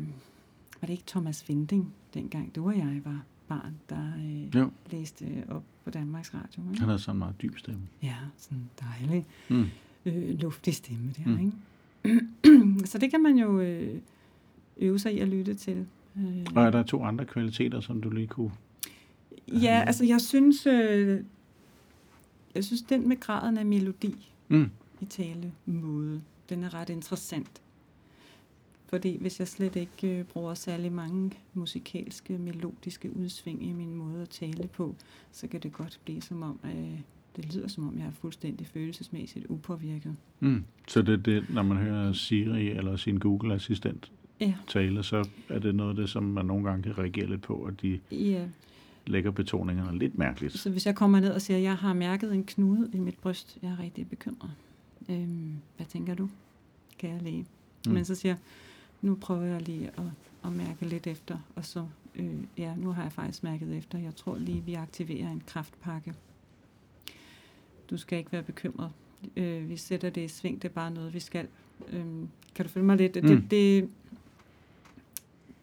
[0.82, 5.26] var det ikke Thomas Vinding, dengang du og jeg var barn, der øh, Jo, læste
[5.50, 6.64] op på Danmarks Radio?
[6.70, 6.80] Ikke?
[6.80, 7.82] han har sådan en meget dyb stemme.
[8.04, 9.66] Ja, sådan dejlig, Mm.
[10.06, 11.40] øh, luftig stemme der, mm.
[11.40, 12.86] ikke?
[12.92, 14.00] så det kan man jo øh,
[14.78, 15.86] øve sig i at lytte til.
[16.18, 18.52] Øh, Og er der to andre kvaliteter, som du lige kunne...
[19.54, 21.24] Ja, altså jeg synes, øh,
[22.56, 24.70] jeg synes den med graden af melodi Mm.
[25.02, 27.62] i talemåde, den er ret interessant.
[28.88, 34.22] Fordi hvis jeg slet ikke øh, bruger særlig mange musikalske, melodiske udsving i min måde
[34.22, 34.96] at tale på,
[35.32, 37.00] så kan det godt blive som om, øh,
[37.36, 40.16] det lyder som om, jeg er fuldstændig følelsesmæssigt upåvirket.
[40.40, 40.64] Mm.
[40.88, 44.54] Så det er det, når man hører Siri eller sin Google-assistent Ja.
[44.68, 47.64] tale, så er det noget af det, som man nogle gange kan reagere lidt på,
[47.64, 48.46] at de Ja,
[49.08, 50.54] lægger betoningerne lidt mærkeligt.
[50.60, 53.18] så hvis jeg kommer ned og siger, at jeg har mærket en knude i mit
[53.18, 54.52] bryst, jeg er rigtig bekymret.
[55.10, 56.30] Øhm, hvad tænker du,
[56.98, 57.46] kære læge?
[57.88, 57.94] Mm.
[57.94, 58.40] Men så siger jeg,
[59.02, 60.04] nu prøver jeg lige at,
[60.46, 61.86] at mærke lidt efter, og så,
[62.16, 63.98] øh, ja, nu har jeg faktisk mærket efter.
[63.98, 66.14] Jeg tror lige, vi aktiverer en kraftpakke.
[67.90, 68.92] Du skal ikke være bekymret.
[69.36, 71.48] Øh, vi sætter det i sving, det er bare noget, vi skal.
[71.90, 72.06] Øh,
[72.56, 73.24] kan du følge mig lidt?
[73.24, 73.30] Mm.
[73.30, 73.90] Det, det,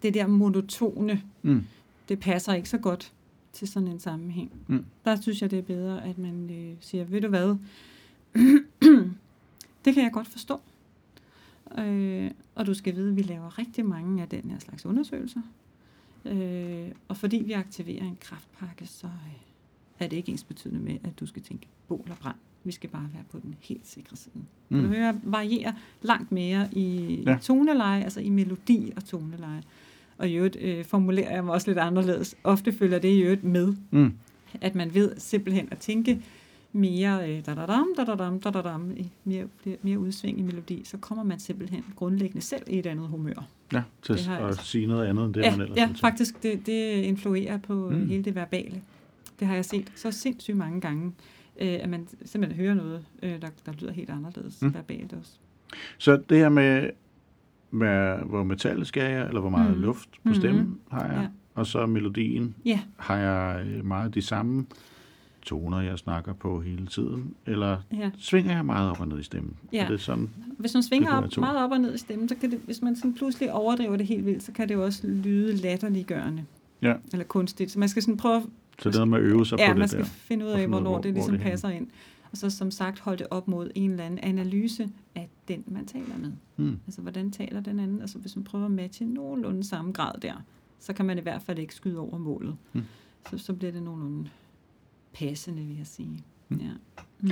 [0.03, 1.65] det der monotone, Mm.
[2.09, 3.13] det passer ikke så godt
[3.57, 4.53] til sådan en sammenhæng.
[4.67, 4.85] Mm.
[5.05, 7.57] Der synes jeg, det er bedre, at man øh, siger, ved du hvad,
[9.85, 10.61] det kan jeg godt forstå.
[11.79, 15.41] Øh, og du skal vide, at vi laver rigtig mange af den her slags undersøgelser.
[16.25, 19.33] Øh, og fordi vi aktiverer en kraftpakke, så øh,
[19.99, 22.37] er det ikke ens betydende med, at du skal tænke bål og brand.
[22.65, 24.35] Vi skal bare være på den helt sikre side.
[24.69, 24.83] Mm.
[24.83, 27.31] Du hører, varierer langt mere i, Ja.
[27.31, 27.39] ja.
[27.43, 29.63] toneleje, altså i melodi og toneleje.
[30.19, 32.35] Og i øvrigt øh, formulerer jeg mig også lidt anderledes.
[32.45, 34.13] Ofte følger det i øvrigt med, Mm.
[34.61, 36.23] at man ved simpelthen at tænke
[36.73, 41.39] mere øh, da-da-dam, da-da-dam, da-da-dam, i mere, flere- mere udsving i melodi, så kommer man
[41.39, 43.47] simpelthen grundlæggende selv i et andet humør.
[43.73, 44.65] Ja, til Det at altså.
[44.65, 48.07] sige noget andet end det, ja, man ellers ja, faktisk, det, det influerer på Mm.
[48.09, 48.83] hele det verbale.
[49.41, 51.13] Det har jeg set så sindssygt mange gange,
[51.61, 54.75] øh, at man simpelthen hører noget, øh, der, der lyder helt anderledes mm.
[54.75, 55.31] verbalt også.
[55.99, 56.91] Så det her med,
[57.71, 59.81] med hvor metallet skal jeg, eller hvor meget Mhm.
[59.83, 60.35] luft på Mhm.
[60.35, 61.27] stemmen har jeg, Ja.
[61.55, 62.81] og så melodien, Ja.
[62.97, 64.67] har jeg øh, meget de samme
[65.43, 68.11] toner, jeg snakker på hele tiden, eller Ja.
[68.19, 69.55] svinger jeg meget op og ned i stemmen?
[69.73, 69.85] Ja.
[69.85, 70.31] Er det sådan?
[70.59, 71.41] Hvis man svinger Det op, to.
[71.41, 74.07] meget op og ned i stemmen, så kan det, hvis man sådan pludselig overdriver det
[74.07, 76.45] helt vildt, så kan det jo også lyde latterliggørende.
[76.83, 76.95] Ja.
[77.13, 77.71] Eller kunstigt.
[77.71, 78.43] Så man skal sådan prøve
[78.79, 80.09] Så det er noget med at øve sig ja, på man det skal der.
[80.11, 81.51] finde ud og af, finde ud af, hvornår hvor- det hvor ligesom det er henne.
[81.51, 81.87] passer ind.
[82.31, 85.87] Og så som sagt holde det op mod en eller anden analyse af den, man
[85.87, 86.33] taler med.
[86.57, 86.79] Hmm.
[86.87, 88.01] Altså, hvordan taler den anden?
[88.01, 90.35] Altså, hvis man prøver at matche nogenlunde samme grad der,
[90.79, 92.57] så kan man i hvert fald ikke skyde over målet.
[92.73, 92.83] Mm.
[93.31, 94.31] Så, så bliver det nogenlunde
[95.13, 96.25] passende, vil jeg sige.
[96.49, 96.57] Mm.
[96.57, 96.71] Ja.
[97.21, 97.31] Mm.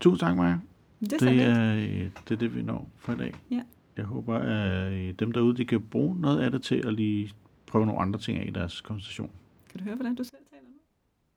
[0.00, 0.58] Tusind tak, Maja.
[1.00, 3.34] Det er Det er, øh, det er det, vi når for i dag.
[3.50, 3.62] Ja.
[3.96, 7.32] Jeg håber, at øh, dem derude, de kan bruge noget af det til at lige
[7.66, 9.30] prøve nogle andre ting af i deres konversation.
[9.70, 10.68] Kan du høre, hvordan du selv taler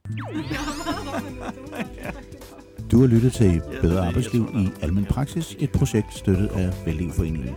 [0.10, 0.44] nu?
[2.92, 7.56] Du har lyttet til Bedre Arbejdsliv i Almen Praksis, et projekt støttet af Vældigforeningen.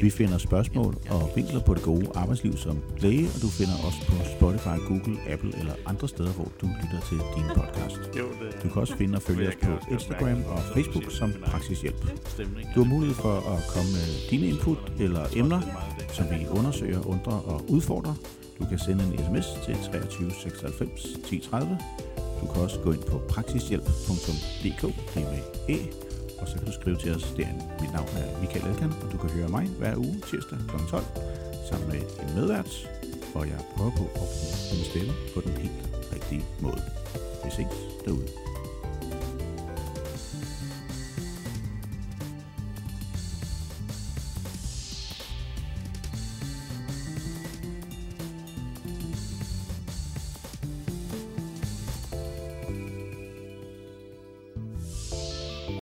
[0.00, 3.94] Vi finder spørgsmål og vinkler på det gode arbejdsliv som læge, og du finder os
[4.08, 7.96] på Spotify, Google, Apple eller andre steder, hvor du lytter til din podcast.
[8.62, 12.02] Du kan også finde og følge os på Instagram og Facebook som Praksishjælp.
[12.74, 15.60] Du har mulighed for at komme med dine input eller emner,
[16.12, 18.14] som vi undersøger, undrer og udfordrer.
[18.58, 21.78] Du kan sende en sms til 23 96 10 30.
[22.40, 24.82] Du kan også gå ind på praksishjælp.dk,
[25.14, 25.78] med
[26.40, 27.64] og så kan du skrive til os derinde.
[27.80, 30.76] Mit navn er Michael Elkan, og du kan høre mig hver uge tirsdag kl.
[30.90, 31.04] 12
[31.68, 32.88] sammen med en medvært,
[33.32, 34.30] hvor jeg prøver på at bruge
[34.72, 35.80] min stemme på den helt
[36.14, 36.82] rigtige måde.
[37.44, 38.47] Vi ses derude.